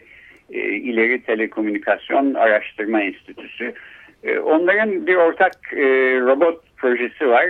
ileri 0.59 1.21
telekomünikasyon 1.21 2.33
araştırma 2.33 3.01
enstitüsü. 3.01 3.73
Onların 4.43 5.07
bir 5.07 5.15
ortak 5.15 5.73
robot 6.21 6.77
projesi 6.77 7.27
var. 7.27 7.45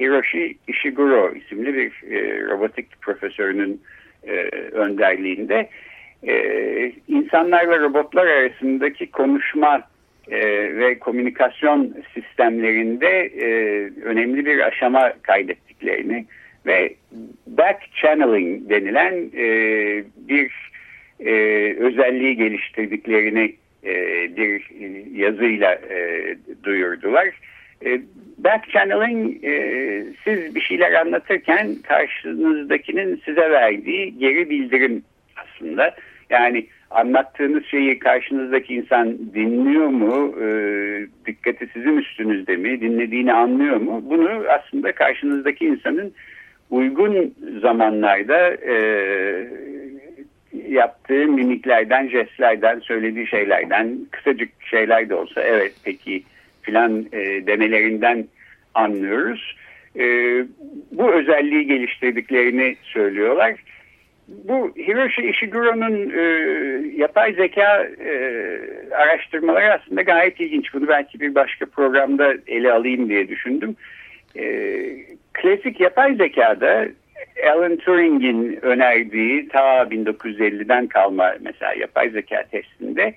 Hiroshi 0.00 0.56
Ishiguro 0.68 1.32
isimli 1.34 1.74
bir 1.74 1.92
robotik 2.48 3.00
profesörünün 3.02 3.82
önderliğinde 4.72 5.68
e, 6.26 6.92
insanlarla 7.08 7.80
robotlar 7.80 8.26
arasındaki 8.26 9.10
konuşma 9.10 9.82
e, 10.30 10.40
ve 10.76 10.98
komünikasyon 10.98 11.94
sistemlerinde 12.14 13.20
e, 13.20 13.46
önemli 14.04 14.46
bir 14.46 14.60
aşama 14.60 15.12
kaydettiklerini 15.22 16.26
ve 16.66 16.94
back 17.46 17.92
channeling 17.94 18.70
denilen 18.70 19.30
e, 19.36 19.46
bir 20.28 20.52
e, 21.20 21.32
özelliği 21.78 22.36
geliştirdiklerini 22.36 23.54
e, 23.84 23.96
bir 24.36 24.70
yazıyla 25.14 25.74
e, 25.74 26.36
duyurdular. 26.64 27.28
E, 27.84 28.00
back 28.38 28.70
channeling 28.70 29.44
e, 29.44 30.04
siz 30.24 30.54
bir 30.54 30.60
şeyler 30.60 30.92
anlatırken 30.92 31.74
karşınızdakinin 31.82 33.22
size 33.24 33.50
verdiği 33.50 34.18
geri 34.18 34.50
bildirim 34.50 35.02
aslında. 35.36 35.94
Yani 36.30 36.66
anlattığınız 36.90 37.64
şeyi 37.64 37.98
karşınızdaki 37.98 38.74
insan 38.74 39.18
dinliyor 39.34 39.86
mu? 39.86 40.34
E, 40.42 40.46
dikkati 41.26 41.68
sizin 41.72 41.96
üstünüzde 41.96 42.56
mi? 42.56 42.80
Dinlediğini 42.80 43.32
anlıyor 43.32 43.76
mu? 43.76 44.02
Bunu 44.04 44.44
aslında 44.48 44.92
karşınızdaki 44.92 45.66
insanın 45.66 46.12
uygun 46.70 47.34
zamanlarda 47.62 48.54
e, 48.54 48.74
yaptığı 50.68 51.26
mimiklerden, 51.26 52.08
jestlerden, 52.08 52.78
söylediği 52.78 53.26
şeylerden, 53.26 53.98
kısacık 54.10 54.48
şeyler 54.70 55.08
de 55.08 55.14
olsa 55.14 55.42
evet 55.42 55.72
peki 55.84 56.22
filan 56.62 57.06
e, 57.12 57.46
demelerinden 57.46 58.24
anlıyoruz. 58.74 59.56
E, 59.98 60.04
bu 60.92 61.12
özelliği 61.12 61.66
geliştirdiklerini 61.66 62.76
söylüyorlar 62.82 63.54
bu 64.28 64.72
Hiroshi 64.76 65.22
Ishiguro'nun 65.22 66.10
e, 66.10 66.22
yapay 66.96 67.32
zeka 67.34 67.84
e, 67.84 68.12
araştırmaları 68.96 69.72
aslında 69.72 70.02
gayet 70.02 70.40
ilginç. 70.40 70.74
Bunu 70.74 70.88
belki 70.88 71.20
bir 71.20 71.34
başka 71.34 71.66
programda 71.66 72.34
ele 72.46 72.72
alayım 72.72 73.08
diye 73.08 73.28
düşündüm. 73.28 73.76
E, 74.36 74.44
klasik 75.32 75.80
yapay 75.80 76.14
zekada 76.14 76.86
Alan 77.52 77.76
Turing'in 77.76 78.58
önerdiği 78.62 79.48
ta 79.48 79.82
1950'den 79.82 80.86
kalma 80.86 81.34
mesela 81.40 81.74
yapay 81.74 82.10
zeka 82.10 82.42
testinde 82.50 83.14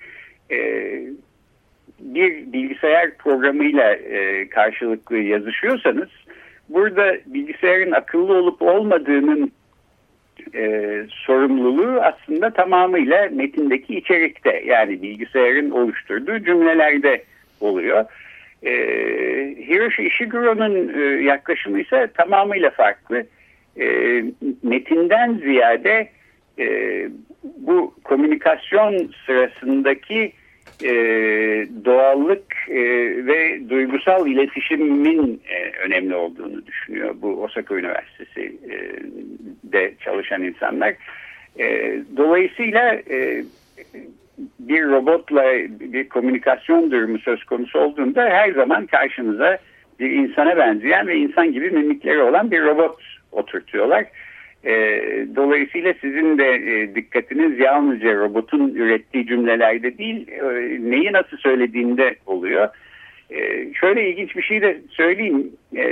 e, 0.52 0.58
bir 2.00 2.54
bilgisayar 2.54 3.18
programıyla 3.18 3.94
e, 3.94 4.50
karşılıklı 4.50 5.18
yazışıyorsanız 5.18 6.10
burada 6.70 7.18
bilgisayarın 7.26 7.92
akıllı 7.92 8.34
olup 8.34 8.62
olmadığının 8.62 9.52
e, 10.56 11.02
sorumluluğu 11.10 12.02
aslında 12.02 12.50
tamamıyla 12.50 13.30
metindeki 13.32 13.98
içerikte 13.98 14.64
yani 14.66 15.02
bilgisayarın 15.02 15.72
oluşturduğu 15.72 16.40
cümlelerde 16.40 17.24
oluyor. 17.60 18.06
E, 18.64 18.72
Hiroshi 19.68 20.04
Ishiguro'nun 20.04 20.94
e, 21.00 21.24
yaklaşımı 21.24 21.82
ise 21.82 22.10
tamamıyla 22.14 22.70
farklı. 22.70 23.26
E, 23.80 23.86
metinden 24.64 25.34
ziyade 25.34 26.10
e, 26.60 26.66
bu 27.44 27.96
komünikasyon 28.04 29.12
sırasındaki 29.26 30.34
e, 30.84 30.92
doğallık 31.86 32.56
e, 32.70 32.82
ve 33.26 33.70
duygusal 33.70 34.28
iletişimin 34.28 35.42
e, 35.50 35.86
önemli 35.86 36.16
olduğunu 36.16 36.66
düşünüyor. 36.66 37.16
Bu 37.22 37.44
Osaka 37.44 37.76
Üniversitesi 37.76 38.58
de 39.74 39.94
çalışan 40.04 40.44
insanlar. 40.44 40.94
E, 41.60 41.96
dolayısıyla 42.18 42.94
e, 43.10 43.44
bir 44.60 44.84
robotla 44.84 45.44
bir 45.80 46.10
komünikasyon 46.10 46.92
durumu 46.92 47.20
söz 47.20 47.44
konusu 47.44 47.80
olduğunda 47.80 48.24
her 48.24 48.52
zaman 48.52 48.86
karşınıza 48.86 49.58
bir 50.00 50.12
insana 50.12 50.58
benzeyen 50.58 51.08
ve 51.08 51.16
insan 51.16 51.54
gibi 51.54 51.72
mimikleri 51.72 52.22
olan 52.22 52.52
bir 52.52 52.62
robot 52.62 53.02
oturtuyorlar. 53.32 54.06
E, 54.66 54.74
dolayısıyla 55.36 55.94
sizin 56.02 56.38
de 56.38 56.54
e, 56.54 56.96
dikkatiniz 56.96 57.60
yalnızca 57.60 58.16
robotun 58.16 58.70
ürettiği 58.76 59.28
cümlelerde 59.28 59.98
değil, 59.98 60.28
e, 60.28 60.42
neyi 60.92 61.14
nasıl 61.14 61.38
söylediğinde 61.38 62.16
oluyor. 62.26 62.70
E, 63.30 63.74
şöyle 63.74 64.10
ilginç 64.10 64.36
bir 64.36 64.42
şey 64.42 64.62
de 64.62 64.78
söyleyeyim. 64.90 65.52
E, 65.76 65.86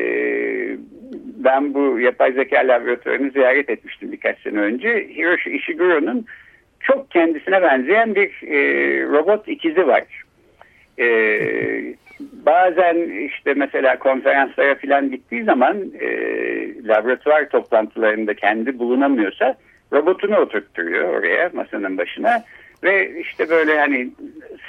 ben 1.43 1.73
bu 1.73 1.99
yapay 1.99 2.31
zeka 2.31 2.59
laboratuvarını 2.59 3.31
ziyaret 3.31 3.69
etmiştim 3.69 4.11
birkaç 4.11 4.39
sene 4.39 4.59
önce. 4.59 5.07
Hiroshi 5.15 5.51
Ishiguro'nun 5.51 6.25
çok 6.79 7.11
kendisine 7.11 7.61
benzeyen 7.61 8.15
bir 8.15 8.47
e, 8.47 8.57
robot 9.03 9.47
ikizi 9.47 9.87
var. 9.87 10.03
E, 10.99 11.05
bazen 12.19 13.25
işte 13.27 13.53
mesela 13.53 13.99
konferanslara 13.99 14.75
falan 14.75 15.11
gittiği 15.11 15.43
zaman 15.43 15.77
e, 15.99 16.07
laboratuvar 16.87 17.49
toplantılarında 17.49 18.33
kendi 18.33 18.79
bulunamıyorsa 18.79 19.55
robotunu 19.93 20.37
oturtturuyor 20.37 21.19
oraya 21.19 21.49
masanın 21.53 21.97
başına 21.97 22.43
ve 22.83 23.19
işte 23.19 23.49
böyle 23.49 23.79
hani 23.79 24.09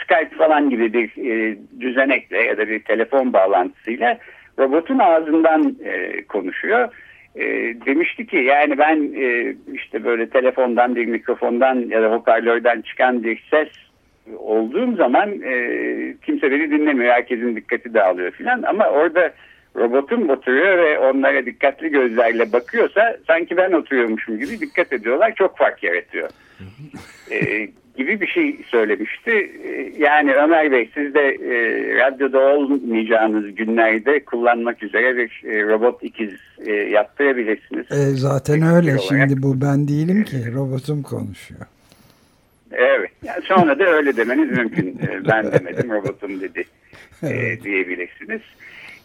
Skype 0.03 0.37
falan 0.37 0.71
gibi 0.71 0.93
bir 0.93 1.31
e, 1.31 1.59
düzenekle 1.81 2.43
ya 2.43 2.59
da 2.59 2.69
bir 2.69 2.83
telefon 2.83 3.33
bağlantısıyla 3.33 4.19
robotun 4.61 4.99
ağzından 4.99 5.77
e, 5.85 6.25
konuşuyor. 6.25 6.89
E, 7.37 7.45
demişti 7.87 8.27
ki 8.27 8.37
yani 8.37 8.79
ben 8.79 9.13
e, 9.17 9.55
işte 9.75 10.05
böyle 10.05 10.29
telefondan 10.29 10.97
bir 10.97 11.07
mikrofondan 11.07 11.75
ya 11.89 12.03
da 12.03 12.11
hoparlörden 12.13 12.81
çıkan 12.81 13.23
bir 13.23 13.45
ses 13.51 13.69
olduğum 14.39 14.97
zaman 14.97 15.43
e, 15.43 15.55
kimse 16.27 16.51
beni 16.51 16.71
dinlemiyor. 16.71 17.15
Herkesin 17.15 17.57
dikkati 17.57 17.95
dağılıyor 17.95 18.31
filan 18.31 18.63
ama 18.63 18.89
orada 18.89 19.33
robotum 19.77 20.31
oturuyor 20.31 20.79
ve 20.79 20.99
onlara 20.99 21.47
dikkatli 21.47 21.89
gözlerle 21.91 22.53
bakıyorsa 22.53 23.17
sanki 23.27 23.57
ben 23.57 23.73
oturuyormuşum 23.73 24.39
gibi 24.39 24.61
dikkat 24.61 24.93
ediyorlar. 24.93 25.35
Çok 25.35 25.59
fark 25.59 25.83
yaratıyor. 25.83 26.31
e, 27.31 27.69
gibi 27.97 28.21
bir 28.21 28.27
şey 28.27 28.61
söylemişti. 28.69 29.31
E, 29.65 29.93
yani 29.99 30.35
Ömer 30.35 30.73
Bey 30.73 30.91
siz 30.95 31.15
de 31.15 31.21
e, 31.21 31.55
radyoda 31.95 32.39
olmayacağınız 32.39 33.55
günlerde 33.55 34.25
kullanmak 34.25 34.83
üzere 34.83 35.17
bir 35.17 35.43
e, 35.45 35.63
robot 35.63 36.03
ikiz 36.03 36.33
e, 36.67 36.73
yaptırabilirsiniz. 36.73 37.93
E, 37.93 37.97
zaten 37.97 38.63
öyle. 38.63 38.99
Şimdi 38.99 39.43
bu 39.43 39.61
ben 39.61 39.89
değilim 39.89 40.25
ki. 40.25 40.37
Robotum 40.55 41.03
konuşuyor. 41.03 41.61
Evet. 42.73 43.11
Yani 43.23 43.43
sonra 43.43 43.79
da 43.79 43.85
öyle 43.85 44.17
demeniz 44.17 44.51
mümkün. 44.51 45.01
Ben 45.29 45.53
demedim 45.53 45.91
robotum 45.91 46.41
dedi 46.41 46.65
e, 47.23 47.63
diyebilirsiniz. 47.63 48.41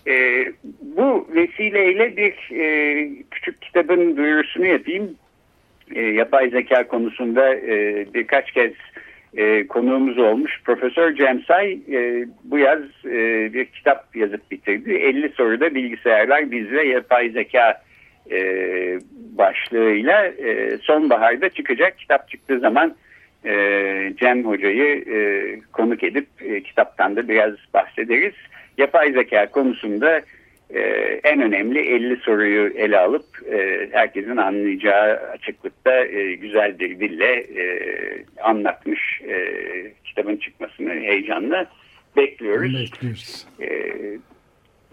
E, 0.08 0.46
bu 0.82 1.28
vesileyle 1.36 2.18
bir 2.18 2.60
e, 2.60 3.10
küçük 3.32 3.62
kitabın 3.62 4.18
duyurusunu 4.18 4.65
yapayım. 4.65 5.15
E, 5.96 6.02
yapay 6.02 6.50
zeka 6.50 6.88
konusunda 6.88 7.56
e, 7.56 8.06
birkaç 8.13 8.52
kez 8.52 8.74
e, 9.38 9.68
konuğumuz 9.68 10.18
olmuş. 10.18 10.62
Profesör 10.63 11.15
Cem 11.15 11.41
e, 11.50 12.26
bu 12.44 12.60
yaz 12.60 12.82
e, 13.06 13.54
bir 13.54 13.65
kitap 13.65 14.15
yazıp 14.15 14.52
bitirdi. 14.52 14.94
50 14.94 15.30
soruda 15.30 15.76
bilgisayarlar 15.76 16.52
biz 16.52 16.72
yapay 16.72 17.30
zeka 17.30 17.82
e, 18.32 18.39
başlığıyla 19.38 20.26
e, 20.26 20.78
sonbaharda 20.78 21.50
çıkacak. 21.50 22.00
Kitap 22.00 22.30
çıktığı 22.30 22.60
zaman 22.60 22.96
e, 23.46 24.13
Cem 24.20 24.46
Hoca'yı 24.46 25.06
e, 25.15 25.18
konuk 25.74 26.04
edip 26.04 26.28
e, 26.41 26.63
kitaptan 26.63 27.15
da 27.15 27.28
biraz 27.28 27.54
bahsederiz. 27.74 28.34
Yapay 28.77 29.11
zeka 29.11 29.51
konusunda 29.51 30.21
e, 30.69 30.79
en 31.23 31.41
önemli 31.41 31.79
50 31.79 32.15
soruyu 32.17 32.67
ele 32.67 32.97
alıp 32.97 33.25
e, 33.51 33.89
herkesin 33.91 34.38
anlayacağı 34.38 35.17
açıklıkta 35.17 36.05
e, 36.05 36.35
güzel 36.35 36.79
bir 36.79 36.99
dille 36.99 37.33
e, 37.33 37.65
anlatmış 38.41 39.21
e, 39.29 39.38
kitabın 40.03 40.35
çıkmasını 40.35 40.93
heyecanla 40.93 41.65
bekliyoruz. 42.17 42.73
Bekliyoruz. 42.73 43.47
E, 43.61 43.69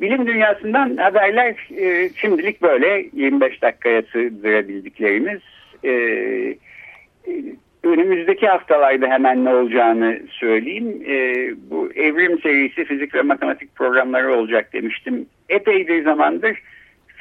bilim 0.01 0.27
dünyasından 0.27 0.97
haberler 0.97 1.69
e, 1.77 2.11
şimdilik 2.17 2.63
böyle 2.63 3.07
25 3.13 3.63
dakikaya 3.63 4.03
sığdırabildiklerimiz. 4.03 5.41
E, 5.85 5.93
önümüzdeki 7.85 8.47
haftalarda 8.47 9.07
hemen 9.07 9.45
ne 9.45 9.55
olacağını 9.55 10.21
söyleyeyim. 10.31 11.03
E, 11.09 11.15
bu 11.71 11.93
evrim 11.93 12.41
serisi 12.41 12.85
fizik 12.85 13.15
ve 13.15 13.23
matematik 13.23 13.75
programları 13.75 14.35
olacak 14.35 14.73
demiştim. 14.73 15.27
Epey 15.49 15.89
bir 15.89 16.05
zamandır 16.05 16.59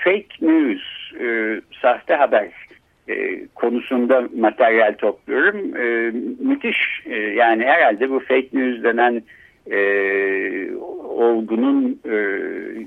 fake 0.04 0.36
news, 0.42 0.82
e, 1.22 1.62
sahte 1.82 2.16
haber 2.16 2.48
e, 3.10 3.46
konusunda 3.56 4.30
materyal 4.38 4.94
topluyorum. 4.94 5.76
E, 5.78 6.12
müthiş 6.40 6.78
e, 7.06 7.16
yani 7.16 7.66
herhalde 7.66 8.10
bu 8.10 8.20
fake 8.20 8.50
news 8.54 8.84
denen 8.84 9.24
e, 9.72 9.80
olgunun 11.04 12.00
e, 12.06 12.16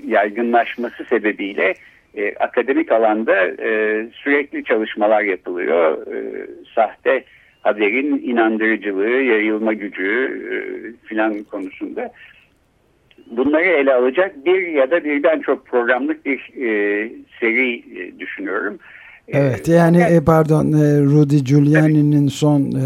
yaygınlaşması 0.07 1.05
sebebiyle 1.05 1.73
e, 2.17 2.35
akademik 2.35 2.91
alanda 2.91 3.47
e, 3.47 4.05
sürekli 4.13 4.63
çalışmalar 4.63 5.21
yapılıyor. 5.21 6.07
E, 6.07 6.47
sahte 6.75 7.23
haberin 7.65 8.17
inandırıcılığı, 8.17 9.21
yayılma 9.23 9.73
gücü 9.73 10.11
e, 10.51 10.55
filan 11.07 11.43
konusunda. 11.43 12.11
Bunları 13.31 13.65
ele 13.65 13.93
alacak 13.93 14.45
bir 14.45 14.67
ya 14.67 14.91
da 14.91 15.03
birden 15.03 15.39
çok 15.39 15.65
programlık 15.65 16.25
bir 16.25 16.37
e, 16.37 17.11
seri 17.39 17.75
e, 17.99 18.19
düşünüyorum. 18.19 18.79
Evet 19.27 19.67
yani 19.67 20.01
e, 20.01 20.23
pardon 20.25 20.65
e, 20.65 21.01
Rudy 21.01 21.37
Giuliani'nin 21.37 22.27
son 22.27 22.61
e, 22.61 22.85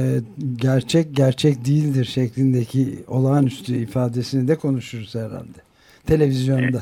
gerçek 0.55 1.05
gerçek 1.15 1.65
değildir 1.65 2.05
şeklindeki 2.05 2.85
olağanüstü 3.07 3.73
ifadesini 3.73 4.47
de 4.47 4.55
konuşuruz 4.55 5.15
herhalde. 5.15 5.59
Televizyonda 6.07 6.81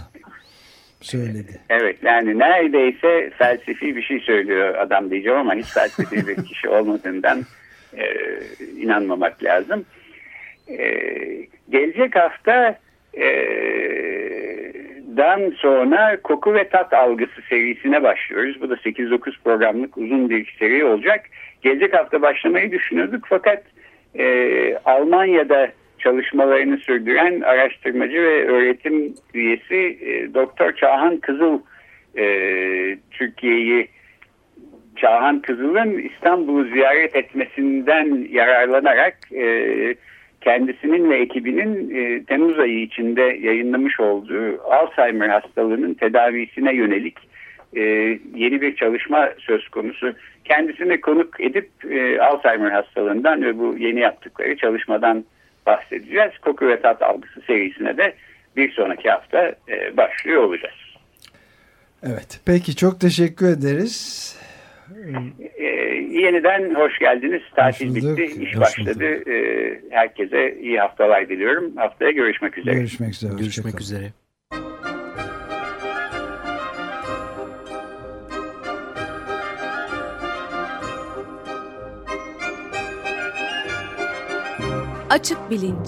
söyledi. 1.01 1.59
Evet 1.69 1.97
yani 2.03 2.39
neredeyse 2.39 3.29
felsefi 3.37 3.95
bir 3.95 4.01
şey 4.01 4.19
söylüyor 4.19 4.75
adam 4.75 5.09
diyeceğim 5.09 5.37
ama 5.37 5.55
hiç 5.55 5.65
felsefi 5.65 6.27
bir 6.27 6.35
kişi 6.35 6.69
olmadığından 6.69 7.45
e, 7.97 8.05
inanmamak 8.81 9.43
lazım. 9.43 9.85
E, 10.69 10.77
gelecek 11.69 12.15
hafta 12.15 12.79
e, 13.17 13.27
dan 15.17 15.53
sonra 15.57 16.21
koku 16.23 16.53
ve 16.53 16.69
tat 16.69 16.93
algısı 16.93 17.41
serisine 17.49 18.03
başlıyoruz. 18.03 18.61
Bu 18.61 18.69
da 18.69 18.73
8-9 18.73 19.33
programlık 19.43 19.97
uzun 19.97 20.29
bir 20.29 20.55
seri 20.59 20.85
olacak. 20.85 21.25
Gelecek 21.61 21.93
hafta 21.93 22.21
başlamayı 22.21 22.71
düşünüyorduk 22.71 23.25
fakat 23.29 23.63
e, 24.19 24.77
Almanya'da 24.85 25.71
çalışmalarını 25.99 26.77
sürdüren 26.77 27.41
araştırmacı 27.41 28.23
ve 28.23 28.47
öğretim 28.47 29.15
üyesi 29.33 29.97
e, 30.01 30.33
Doktor 30.33 30.71
Çağhan 30.71 31.17
Kızıl 31.17 31.59
e, 32.17 32.25
Türkiye'yi 33.11 33.87
Çağhan 34.97 35.41
Kızıl'ın 35.41 35.97
İstanbul'u 35.97 36.63
ziyaret 36.63 37.15
etmesinden 37.15 38.27
yararlanarak 38.31 39.17
e, 39.31 39.95
kendisinin 40.41 41.09
ve 41.09 41.19
ekibinin 41.19 41.95
e, 41.95 42.23
Temmuz 42.23 42.59
ayı 42.59 42.81
içinde 42.81 43.21
yayınlamış 43.21 43.99
olduğu 43.99 44.61
Alzheimer 44.61 45.29
hastalığının 45.29 45.93
tedavisine 45.93 46.75
yönelik 46.75 47.17
e, 47.75 47.81
yeni 48.35 48.61
bir 48.61 48.75
çalışma 48.75 49.29
söz 49.37 49.69
konusu. 49.69 50.13
Kendisini 50.45 51.01
konuk 51.01 51.41
edip 51.41 51.69
e, 51.91 52.21
Alzheimer 52.21 52.71
hastalığından 52.71 53.41
ve 53.41 53.59
bu 53.59 53.75
yeni 53.77 53.99
yaptıkları 53.99 54.57
çalışmadan 54.57 55.25
bahsedeceğiz. 55.65 56.31
Koku 56.41 56.67
ve 56.67 56.81
tat 56.81 57.01
algısı 57.01 57.41
serisine 57.47 57.97
de 57.97 58.13
bir 58.57 58.71
sonraki 58.71 59.09
hafta 59.09 59.55
e, 59.69 59.97
başlıyor 59.97 60.43
olacağız. 60.43 60.75
Evet. 62.03 62.41
Peki 62.45 62.75
çok 62.75 63.01
teşekkür 63.01 63.45
ederiz. 63.45 64.35
Ee, 65.57 65.63
yeniden 66.11 66.75
hoş 66.75 66.99
geldiniz. 66.99 67.41
Tatil 67.55 67.95
bitti, 67.95 68.23
iş 68.25 68.55
hoş 68.55 68.61
başladı. 68.61 69.29
Ee, 69.29 69.81
herkese 69.89 70.57
iyi 70.61 70.79
haftalar 70.79 71.29
diliyorum. 71.29 71.75
Haftaya 71.75 72.11
görüşmek 72.11 72.57
üzere. 72.57 72.75
Görüşmek 72.75 73.13
üzere. 73.13 73.31
Görüşmek 73.39 73.81
üzere. 73.81 74.05
Açık 85.09 85.49
Bilinç 85.49 85.87